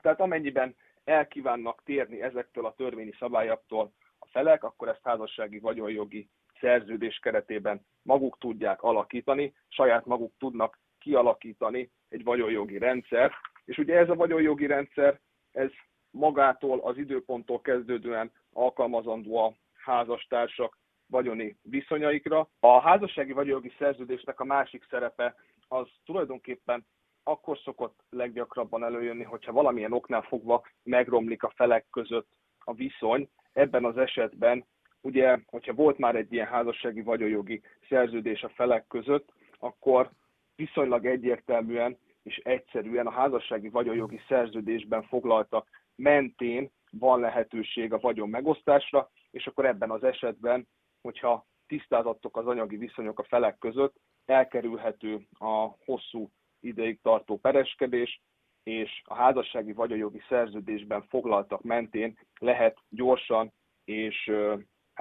Tehát 0.00 0.20
amennyiben 0.20 0.76
elkívánnak 1.04 1.82
térni 1.84 2.22
ezektől 2.22 2.66
a 2.66 2.74
törvényi 2.74 3.12
szabályoktól 3.18 3.92
a 4.18 4.26
felek, 4.26 4.64
akkor 4.64 4.88
ezt 4.88 5.04
házassági 5.04 5.58
vagyonjogi 5.58 6.28
szerződés 6.62 7.18
keretében 7.18 7.86
maguk 8.02 8.38
tudják 8.38 8.82
alakítani, 8.82 9.54
saját 9.68 10.06
maguk 10.06 10.32
tudnak 10.38 10.78
kialakítani 10.98 11.90
egy 12.08 12.24
vagyonjogi 12.24 12.78
rendszer, 12.78 13.32
és 13.64 13.78
ugye 13.78 13.96
ez 13.96 14.08
a 14.08 14.14
vagyonjogi 14.14 14.66
rendszer, 14.66 15.20
ez 15.52 15.70
magától 16.10 16.80
az 16.80 16.96
időponttól 16.96 17.60
kezdődően 17.60 18.32
alkalmazandó 18.52 19.36
a 19.36 19.52
házastársak 19.74 20.78
vagyoni 21.06 21.56
viszonyaikra. 21.62 22.48
A 22.60 22.80
házassági 22.80 23.32
vagyonjogi 23.32 23.72
szerződésnek 23.78 24.40
a 24.40 24.44
másik 24.44 24.86
szerepe 24.90 25.34
az 25.68 25.88
tulajdonképpen 26.04 26.86
akkor 27.22 27.58
szokott 27.58 28.00
leggyakrabban 28.10 28.84
előjönni, 28.84 29.22
hogyha 29.22 29.52
valamilyen 29.52 29.92
oknál 29.92 30.22
fogva 30.22 30.66
megromlik 30.82 31.42
a 31.42 31.52
felek 31.54 31.86
között 31.90 32.28
a 32.58 32.74
viszony. 32.74 33.28
Ebben 33.52 33.84
az 33.84 33.96
esetben, 33.96 34.64
ugye, 35.02 35.38
hogyha 35.46 35.72
volt 35.72 35.98
már 35.98 36.16
egy 36.16 36.32
ilyen 36.32 36.46
házassági 36.46 37.02
vagyonjogi 37.02 37.62
szerződés 37.88 38.42
a 38.42 38.48
felek 38.48 38.86
között, 38.86 39.32
akkor 39.58 40.10
viszonylag 40.56 41.06
egyértelműen 41.06 41.98
és 42.22 42.36
egyszerűen 42.36 43.06
a 43.06 43.10
házassági 43.10 43.68
vagyonjogi 43.68 44.20
szerződésben 44.28 45.02
foglaltak 45.02 45.68
mentén 45.94 46.70
van 46.90 47.20
lehetőség 47.20 47.92
a 47.92 47.98
vagyon 47.98 48.28
megosztásra, 48.28 49.10
és 49.30 49.46
akkor 49.46 49.66
ebben 49.66 49.90
az 49.90 50.04
esetben, 50.04 50.68
hogyha 51.00 51.46
tisztázottok 51.66 52.36
az 52.36 52.46
anyagi 52.46 52.76
viszonyok 52.76 53.18
a 53.18 53.24
felek 53.24 53.58
között, 53.58 53.94
elkerülhető 54.24 55.26
a 55.38 55.68
hosszú 55.84 56.30
ideig 56.60 57.00
tartó 57.02 57.38
pereskedés, 57.38 58.20
és 58.62 59.02
a 59.04 59.14
házassági 59.14 59.72
vagyonjogi 59.72 60.22
szerződésben 60.28 61.02
foglaltak 61.02 61.62
mentén 61.62 62.18
lehet 62.40 62.78
gyorsan 62.88 63.52
és 63.84 64.32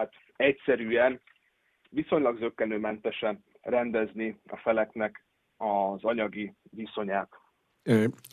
hát 0.02 0.14
egyszerűen, 0.36 1.22
viszonylag 1.90 2.38
zöggenőmentesen 2.40 3.44
rendezni 3.62 4.40
a 4.48 4.58
feleknek 4.58 5.26
az 5.58 6.04
anyagi 6.04 6.54
viszonyát. 6.70 7.30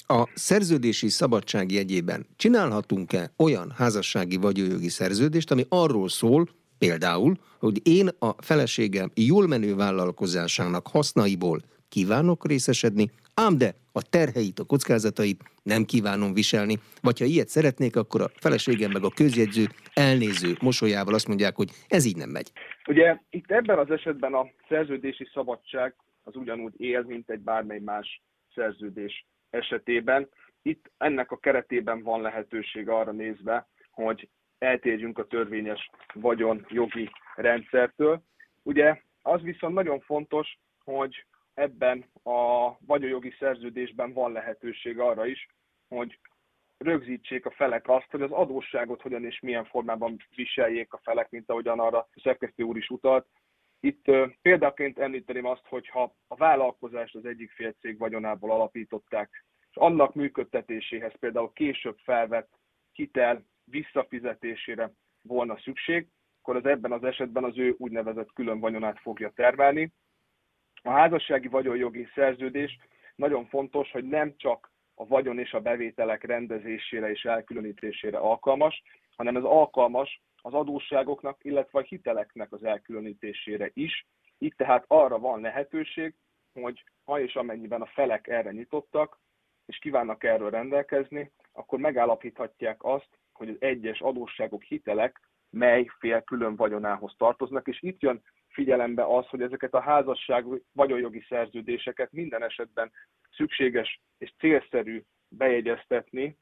A 0.06 0.28
szerződési 0.34 1.08
szabadság 1.08 1.70
jegyében 1.70 2.26
csinálhatunk-e 2.36 3.30
olyan 3.36 3.70
házassági 3.76 4.36
vagyonjogi 4.36 4.88
szerződést, 4.88 5.50
ami 5.50 5.64
arról 5.68 6.08
szól, 6.08 6.48
például, 6.78 7.36
hogy 7.58 7.86
én 7.86 8.08
a 8.18 8.42
feleségem 8.42 9.10
jól 9.14 9.46
menő 9.46 9.74
vállalkozásának 9.74 10.86
hasznaiból 10.86 11.60
kívánok 11.88 12.46
részesedni, 12.46 13.10
ám 13.44 13.58
de 13.58 13.70
a 13.92 14.02
terheit, 14.10 14.58
a 14.58 14.64
kockázatait 14.64 15.40
nem 15.62 15.84
kívánom 15.84 16.32
viselni, 16.32 16.76
vagy 17.02 17.18
ha 17.18 17.24
ilyet 17.24 17.48
szeretnék, 17.48 17.96
akkor 17.96 18.20
a 18.20 18.30
feleségem 18.34 18.90
meg 18.90 19.04
a 19.04 19.16
közjegyző 19.20 19.64
elnéző 19.94 20.50
mosolyával 20.60 21.14
azt 21.14 21.28
mondják, 21.28 21.56
hogy 21.56 21.70
ez 21.88 22.04
így 22.04 22.16
nem 22.16 22.30
megy. 22.30 22.50
Ugye 22.88 23.18
itt 23.30 23.50
ebben 23.50 23.78
az 23.78 23.90
esetben 23.90 24.34
a 24.34 24.46
szerződési 24.68 25.28
szabadság 25.32 25.94
az 26.24 26.36
ugyanúgy 26.36 26.74
él, 26.76 27.02
mint 27.02 27.30
egy 27.30 27.40
bármely 27.40 27.78
más 27.78 28.22
szerződés 28.54 29.26
esetében. 29.50 30.28
Itt 30.62 30.90
ennek 30.96 31.30
a 31.30 31.36
keretében 31.36 32.02
van 32.02 32.20
lehetőség 32.20 32.88
arra 32.88 33.12
nézve, 33.12 33.68
hogy 33.90 34.28
eltérjünk 34.58 35.18
a 35.18 35.26
törvényes 35.26 35.90
vagyon 36.14 36.66
jogi 36.68 37.10
rendszertől. 37.36 38.22
Ugye 38.62 39.00
az 39.22 39.42
viszont 39.42 39.74
nagyon 39.74 40.00
fontos, 40.00 40.58
hogy 40.84 41.24
ebben 41.58 42.04
a 42.22 42.70
vagyonjogi 42.86 43.34
szerződésben 43.38 44.12
van 44.12 44.32
lehetőség 44.32 44.98
arra 44.98 45.26
is, 45.26 45.46
hogy 45.88 46.18
rögzítsék 46.78 47.46
a 47.46 47.50
felek 47.50 47.88
azt, 47.88 48.10
hogy 48.10 48.22
az 48.22 48.30
adósságot 48.30 49.02
hogyan 49.02 49.24
és 49.24 49.40
milyen 49.40 49.64
formában 49.64 50.16
viseljék 50.34 50.92
a 50.92 51.00
felek, 51.02 51.30
mint 51.30 51.50
ahogyan 51.50 51.80
arra 51.80 51.98
a 51.98 52.08
szerkesztő 52.22 52.62
úr 52.62 52.76
is 52.76 52.88
utalt. 52.88 53.26
Itt 53.80 54.04
példaként 54.42 54.98
említeném 54.98 55.46
azt, 55.46 55.66
hogy 55.68 55.88
ha 55.88 56.14
a 56.26 56.36
vállalkozást 56.36 57.14
az 57.14 57.24
egyik 57.24 57.50
fél 57.50 57.74
vagyonából 57.98 58.52
alapították, 58.52 59.44
és 59.70 59.76
annak 59.76 60.14
működtetéséhez 60.14 61.12
például 61.18 61.52
később 61.52 61.98
felvett 61.98 62.48
hitel 62.92 63.44
visszafizetésére 63.64 64.92
volna 65.22 65.58
szükség, 65.58 66.08
akkor 66.40 66.56
az 66.56 66.66
ebben 66.66 66.92
az 66.92 67.04
esetben 67.04 67.44
az 67.44 67.58
ő 67.58 67.74
úgynevezett 67.78 68.32
külön 68.32 68.60
vagyonát 68.60 68.98
fogja 68.98 69.30
termelni. 69.34 69.92
A 70.88 70.90
házassági 70.90 71.48
vagyonjogi 71.48 72.08
szerződés 72.14 72.78
nagyon 73.16 73.46
fontos, 73.46 73.90
hogy 73.90 74.04
nem 74.04 74.34
csak 74.36 74.70
a 74.94 75.06
vagyon 75.06 75.38
és 75.38 75.52
a 75.52 75.60
bevételek 75.60 76.24
rendezésére 76.24 77.10
és 77.10 77.24
elkülönítésére 77.24 78.18
alkalmas, 78.18 78.82
hanem 79.16 79.36
ez 79.36 79.42
alkalmas 79.42 80.22
az 80.42 80.54
adósságoknak, 80.54 81.44
illetve 81.44 81.78
a 81.78 81.82
hiteleknek 81.82 82.52
az 82.52 82.64
elkülönítésére 82.64 83.70
is. 83.74 84.06
Itt 84.38 84.56
tehát 84.56 84.84
arra 84.86 85.18
van 85.18 85.40
lehetőség, 85.40 86.14
hogy 86.52 86.84
ha 87.04 87.20
és 87.20 87.34
amennyiben 87.34 87.82
a 87.82 87.86
felek 87.86 88.26
erre 88.28 88.50
nyitottak, 88.50 89.18
és 89.66 89.78
kívánnak 89.78 90.24
erről 90.24 90.50
rendelkezni, 90.50 91.32
akkor 91.52 91.78
megállapíthatják 91.78 92.84
azt, 92.84 93.18
hogy 93.32 93.48
az 93.48 93.56
egyes 93.58 94.00
adósságok, 94.00 94.62
hitelek 94.62 95.20
mely 95.50 95.86
fél 95.98 96.22
külön 96.22 96.56
vagyonához 96.56 97.14
tartoznak, 97.16 97.68
és 97.68 97.82
itt 97.82 98.00
jön 98.00 98.22
figyelembe 98.58 99.04
az, 99.16 99.28
hogy 99.28 99.42
ezeket 99.42 99.74
a 99.74 99.80
házasság 99.80 100.44
vagyonjogi 100.72 101.24
szerződéseket 101.28 102.12
minden 102.12 102.42
esetben 102.42 102.92
szükséges 103.36 104.00
és 104.18 104.32
célszerű 104.38 105.02
bejegyeztetni 105.28 106.36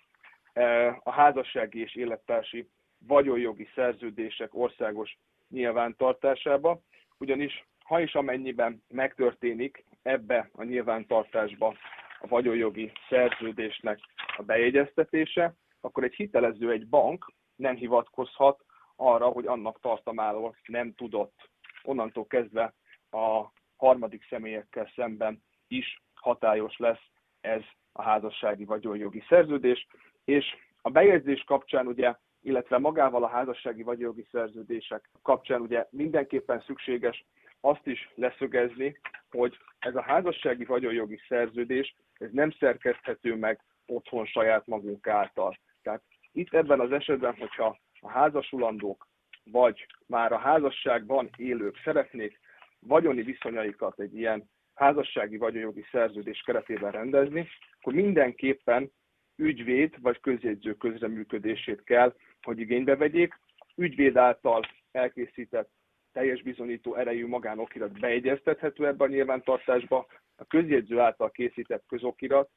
eh, 0.53 0.97
a 1.03 1.11
házassági 1.11 1.81
és 1.81 1.95
élettársi 1.95 2.69
vagyonjogi 3.07 3.69
szerződések 3.75 4.55
országos 4.55 5.19
nyilvántartásába, 5.49 6.81
ugyanis 7.19 7.67
ha 7.85 8.01
is 8.01 8.15
amennyiben 8.15 8.83
megtörténik 8.89 9.85
ebbe 10.03 10.49
a 10.53 10.65
nyilvántartásba 10.65 11.75
a 12.21 12.27
vagyonjogi 12.27 12.93
szerződésnek 13.09 13.99
a 14.37 14.43
bejegyeztetése, 14.43 15.55
akkor 15.81 16.05
egy 16.05 16.15
hitelező, 16.15 16.71
egy 16.71 16.89
bank 16.89 17.33
nem 17.57 17.75
hivatkozhat 17.75 18.65
arra, 18.97 19.27
hogy 19.27 19.47
annak 19.47 19.81
tartamáról 19.81 20.57
nem 20.67 20.95
tudott. 20.95 21.51
Onnantól 21.87 22.27
kezdve 22.27 22.75
a 23.11 23.53
harmadik 23.77 24.27
személyekkel 24.29 24.91
szemben 24.95 25.43
is 25.69 26.03
hatályos 26.15 26.77
lesz 26.77 27.11
ez 27.41 27.63
a 27.93 28.03
házassági 28.03 28.65
vagyonjogi 28.65 29.25
szerződés, 29.29 29.87
és 30.25 30.45
a 30.83 30.91
bejegyzés 30.91 31.45
kapcsán 31.45 31.87
ugye 31.87 32.15
illetve 32.47 32.79
magával 32.79 33.25
a 33.25 33.29
házassági 33.29 33.83
vagy 33.83 34.01
jogi 34.01 34.27
szerződések 34.31 35.11
kapcsán 35.23 35.61
ugye 35.61 35.87
mindenképpen 35.91 36.63
szükséges 36.67 37.25
azt 37.61 37.87
is 37.87 38.11
leszögezni, 38.15 38.99
hogy 39.31 39.57
ez 39.79 39.97
a 39.97 40.03
házassági 40.03 40.65
vagyonjogi 40.65 41.21
szerződés 41.29 41.95
ez 42.15 42.31
nem 42.33 42.51
szerkeszthető 42.51 43.35
meg 43.35 43.61
otthon 43.87 44.27
saját 44.27 44.67
magunk 44.67 45.07
által. 45.07 45.59
Tehát 45.83 46.03
itt 46.33 46.55
ebben 46.55 46.81
az 46.81 46.93
esetben, 46.93 47.35
hogyha 47.39 47.79
a 48.01 48.11
házasulandók 48.11 49.07
vagy 49.51 49.87
már 50.07 50.33
a 50.33 50.39
házasságban 50.39 51.31
élők 51.37 51.81
szeretnék 51.85 52.41
vagyoni 52.81 53.23
viszonyaikat 53.23 54.01
egy 54.01 54.15
ilyen 54.15 54.51
házassági 54.75 55.37
vagyonjogi 55.37 55.85
szerződés 55.91 56.41
keretében 56.41 56.91
rendezni, 56.91 57.49
akkor 57.81 57.93
mindenképpen 57.93 58.91
ügyvéd 59.37 60.01
vagy 60.01 60.21
közjegyző 60.21 60.75
közreműködését 60.75 61.85
kell, 61.85 62.15
hogy 62.43 62.61
igénybe 62.61 62.97
vegyék. 62.97 63.35
Ügyvéd 63.77 64.17
által 64.17 64.63
elkészített 64.93 65.71
teljes 66.13 66.43
bizonyító 66.43 66.95
erejű 66.95 67.27
magánokirat 67.27 68.01
beegyeztethető 68.01 68.87
ebbe 68.87 69.05
a 69.05 69.09
nyilvántartásba, 69.09 70.07
a 70.37 70.45
közjegyző 70.45 70.99
által 70.99 71.31
készített 71.31 71.85
közokirat, 71.89 72.51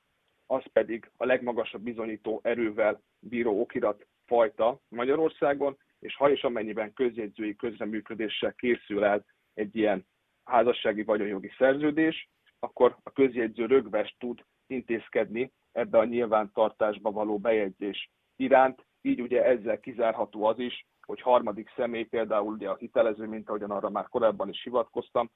az 0.46 0.64
pedig 0.74 1.12
a 1.18 1.26
legmagasabb 1.26 1.82
bizonyító 1.82 2.40
erővel 2.44 3.02
bíró 3.20 3.62
okirat 3.62 4.08
fajta 4.26 4.80
Magyarországon, 4.88 5.78
és 6.00 6.16
ha 6.16 6.32
és 6.32 6.44
amennyiben 6.44 6.94
közjegyzői 6.94 7.56
közreműködéssel 7.56 8.54
készül 8.54 9.04
el 9.04 9.26
egy 9.54 9.76
ilyen 9.76 10.06
házassági 10.44 11.04
vagyonjogi 11.04 11.52
szerződés, 11.58 12.30
akkor 12.60 12.98
a 13.04 13.12
közjegyző 13.12 13.66
rögves 13.66 14.16
tud 14.20 14.46
intézkedni 14.68 15.52
ebbe 15.72 15.98
a 15.98 16.06
nyilvántartásba 16.06 17.12
való 17.12 17.38
bejegyzés 17.38 18.10
iránt, 18.36 18.86
így 19.02 19.22
ugye 19.22 19.44
ezzel 19.44 19.80
kizárható 19.80 20.44
az 20.44 20.60
is, 20.60 20.88
hogy 21.06 21.22
harmadik 21.22 21.72
személy, 21.76 22.04
például 22.04 22.54
ugye 22.54 22.70
a 22.70 22.76
hitelező, 22.76 23.26
mint 23.26 23.50
ahogyan 23.50 23.72
arra 23.72 23.90
már 23.90 24.08
korábban 24.08 24.50
is 24.50 24.64
hivatkoztam, 24.64 25.32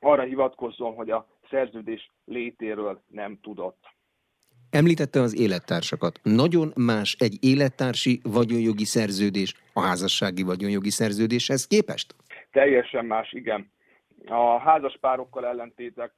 arra 0.00 0.22
hivatkozzon, 0.22 0.94
hogy 0.94 1.10
a 1.10 1.26
szerződés 1.50 2.10
létéről 2.24 3.02
nem 3.06 3.40
tudott. 3.40 3.95
Említette 4.76 5.20
az 5.20 5.40
élettársakat. 5.40 6.20
Nagyon 6.22 6.72
más 6.76 7.16
egy 7.18 7.36
élettársi 7.40 8.20
vagyonjogi 8.22 8.84
szerződés 8.84 9.54
a 9.72 9.80
házassági 9.80 10.42
vagyonjogi 10.42 10.90
szerződéshez 10.90 11.66
képest? 11.66 12.14
Teljesen 12.50 13.04
más, 13.04 13.32
igen. 13.32 13.70
A 14.26 14.58
házaspárokkal 14.58 15.70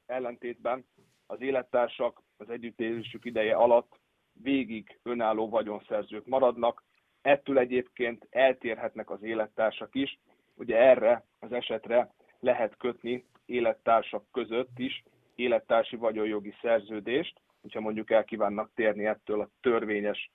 ellentétben 0.05 0.85
az 1.27 1.41
élettársak 1.41 2.21
az 2.37 2.49
együttélésük 2.49 3.25
ideje 3.25 3.55
alatt 3.55 3.99
végig 4.43 4.99
önálló 5.03 5.49
vagyonszerzők 5.49 6.25
maradnak, 6.25 6.83
ettől 7.21 7.57
egyébként 7.57 8.27
eltérhetnek 8.29 9.09
az 9.09 9.23
élettársak 9.23 9.95
is, 9.95 10.19
ugye 10.55 10.77
erre 10.77 11.25
az 11.39 11.51
esetre 11.51 12.13
lehet 12.39 12.77
kötni 12.77 13.25
élettársak 13.45 14.23
között 14.31 14.77
is 14.77 15.03
élettársi 15.35 15.95
vagyonjogi 15.95 16.53
szerződést, 16.61 17.41
hogyha 17.61 17.79
mondjuk 17.79 18.11
el 18.11 18.23
kívánnak 18.23 18.71
térni 18.75 19.05
ettől 19.05 19.41
a 19.41 19.49
törvényes 19.61 20.31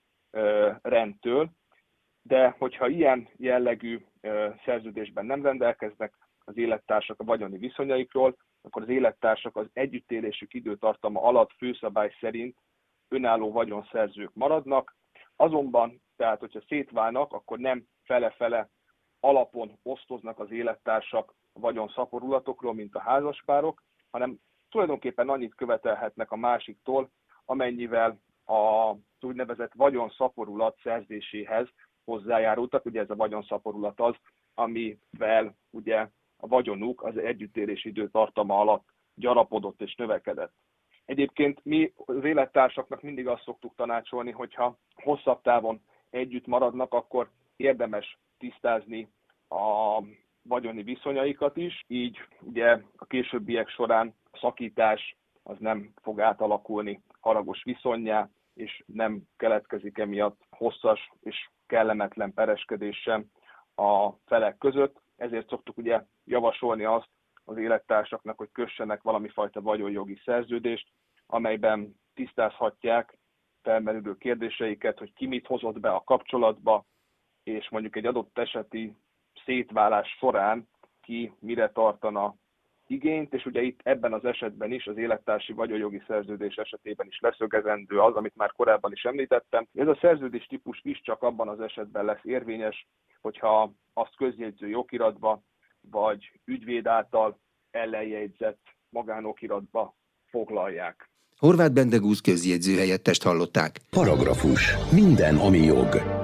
rendtől, 0.82 1.50
de 2.22 2.54
hogyha 2.58 2.88
ilyen 2.88 3.28
jellegű 3.36 4.04
szerződésben 4.64 5.26
nem 5.26 5.42
rendelkeznek 5.42 6.14
az 6.44 6.56
élettársak 6.56 7.20
a 7.20 7.24
vagyoni 7.24 7.58
viszonyaikról, 7.58 8.36
akkor 8.62 8.82
az 8.82 8.88
élettársak 8.88 9.56
az 9.56 9.66
együttélésük 9.72 10.54
időtartama 10.54 11.22
alatt 11.22 11.52
főszabály 11.58 12.16
szerint 12.20 12.56
önálló 13.08 13.52
vagyonszerzők 13.52 14.30
maradnak, 14.34 14.96
azonban, 15.36 16.02
tehát 16.16 16.40
hogyha 16.40 16.60
szétválnak, 16.68 17.32
akkor 17.32 17.58
nem 17.58 17.86
fele-fele 18.02 18.68
alapon 19.20 19.78
osztoznak 19.82 20.38
az 20.38 20.50
élettársak 20.50 21.34
vagyon 21.52 21.88
szaporulatokról, 21.88 22.74
mint 22.74 22.94
a 22.94 23.00
házaspárok, 23.00 23.82
hanem 24.10 24.38
tulajdonképpen 24.74 25.28
annyit 25.28 25.54
követelhetnek 25.54 26.30
a 26.30 26.36
másiktól, 26.36 27.10
amennyivel 27.44 28.18
a 28.46 28.94
úgynevezett 29.20 29.72
vagyonszaporulat 29.74 30.78
szerzéséhez 30.82 31.68
hozzájárultak. 32.04 32.84
Ugye 32.84 33.00
ez 33.00 33.10
a 33.10 33.16
vagyonszaporulat 33.16 34.00
az, 34.00 34.14
amivel 34.54 35.56
ugye 35.70 36.08
a 36.36 36.46
vagyonuk 36.46 37.02
az 37.02 37.16
együttélési 37.16 37.88
időtartama 37.88 38.60
alatt 38.60 38.84
gyarapodott 39.14 39.80
és 39.80 39.94
növekedett. 39.94 40.52
Egyébként 41.04 41.64
mi 41.64 41.92
az 42.04 42.24
élettársaknak 42.24 43.02
mindig 43.02 43.28
azt 43.28 43.42
szoktuk 43.42 43.74
tanácsolni, 43.74 44.30
hogyha 44.30 44.78
hosszabb 44.94 45.42
távon 45.42 45.80
együtt 46.10 46.46
maradnak, 46.46 46.92
akkor 46.92 47.30
érdemes 47.56 48.18
tisztázni 48.38 49.08
a 49.48 49.98
vagyoni 50.42 50.82
viszonyaikat 50.82 51.56
is, 51.56 51.84
így 51.86 52.18
ugye 52.40 52.78
a 52.96 53.04
későbbiek 53.06 53.68
során 53.68 54.14
a 54.34 54.38
szakítás 54.38 55.16
az 55.42 55.56
nem 55.58 55.92
fog 56.02 56.20
átalakulni 56.20 57.02
haragos 57.20 57.62
viszonyá, 57.62 58.28
és 58.54 58.82
nem 58.86 59.22
keletkezik 59.36 59.98
emiatt 59.98 60.40
hosszas 60.50 61.12
és 61.20 61.48
kellemetlen 61.66 62.34
pereskedés 62.34 62.96
sem 62.96 63.24
a 63.74 64.10
felek 64.26 64.58
között. 64.58 65.00
Ezért 65.16 65.48
szoktuk 65.48 65.76
ugye 65.76 66.04
javasolni 66.24 66.84
azt 66.84 67.08
az 67.44 67.56
élettársaknak, 67.56 68.38
hogy 68.38 68.48
kössenek 68.52 69.02
valami 69.02 69.28
fajta 69.28 69.60
vagyonjogi 69.60 70.20
szerződést, 70.24 70.88
amelyben 71.26 72.00
tisztázhatják 72.14 73.18
felmerülő 73.62 74.16
kérdéseiket, 74.16 74.98
hogy 74.98 75.12
ki 75.12 75.26
mit 75.26 75.46
hozott 75.46 75.80
be 75.80 75.90
a 75.90 76.04
kapcsolatba, 76.04 76.84
és 77.42 77.68
mondjuk 77.70 77.96
egy 77.96 78.06
adott 78.06 78.38
eseti 78.38 78.96
szétválás 79.44 80.08
során 80.18 80.68
ki 81.00 81.32
mire 81.38 81.70
tartana 81.70 82.34
igényt, 82.86 83.34
és 83.34 83.46
ugye 83.46 83.62
itt 83.62 83.80
ebben 83.82 84.12
az 84.12 84.24
esetben 84.24 84.72
is, 84.72 84.86
az 84.86 84.96
élettársi 84.96 85.52
vagyonjogi 85.52 86.02
szerződés 86.06 86.56
esetében 86.56 87.06
is 87.06 87.18
leszögezendő 87.20 87.98
az, 88.00 88.14
amit 88.14 88.36
már 88.36 88.52
korábban 88.52 88.92
is 88.92 89.02
említettem. 89.02 89.66
Ez 89.74 89.88
a 89.88 89.98
szerződés 90.00 90.46
típus 90.46 90.80
is 90.82 91.00
csak 91.00 91.22
abban 91.22 91.48
az 91.48 91.60
esetben 91.60 92.04
lesz 92.04 92.24
érvényes, 92.24 92.88
hogyha 93.20 93.72
azt 93.92 94.16
közjegyző 94.16 94.68
jogiratba, 94.68 95.42
vagy 95.90 96.40
ügyvéd 96.44 96.86
által 96.86 97.38
ellenjegyzett 97.70 98.60
magánokiratba 98.88 99.96
foglalják. 100.26 101.10
Horváth 101.38 101.72
Bendegúz 101.72 102.20
közjegyző 102.20 102.76
helyettest 102.76 103.22
hallották. 103.22 103.80
Paragrafus. 103.90 104.74
Minden, 104.92 105.36
ami 105.36 105.58
jog. 105.58 106.23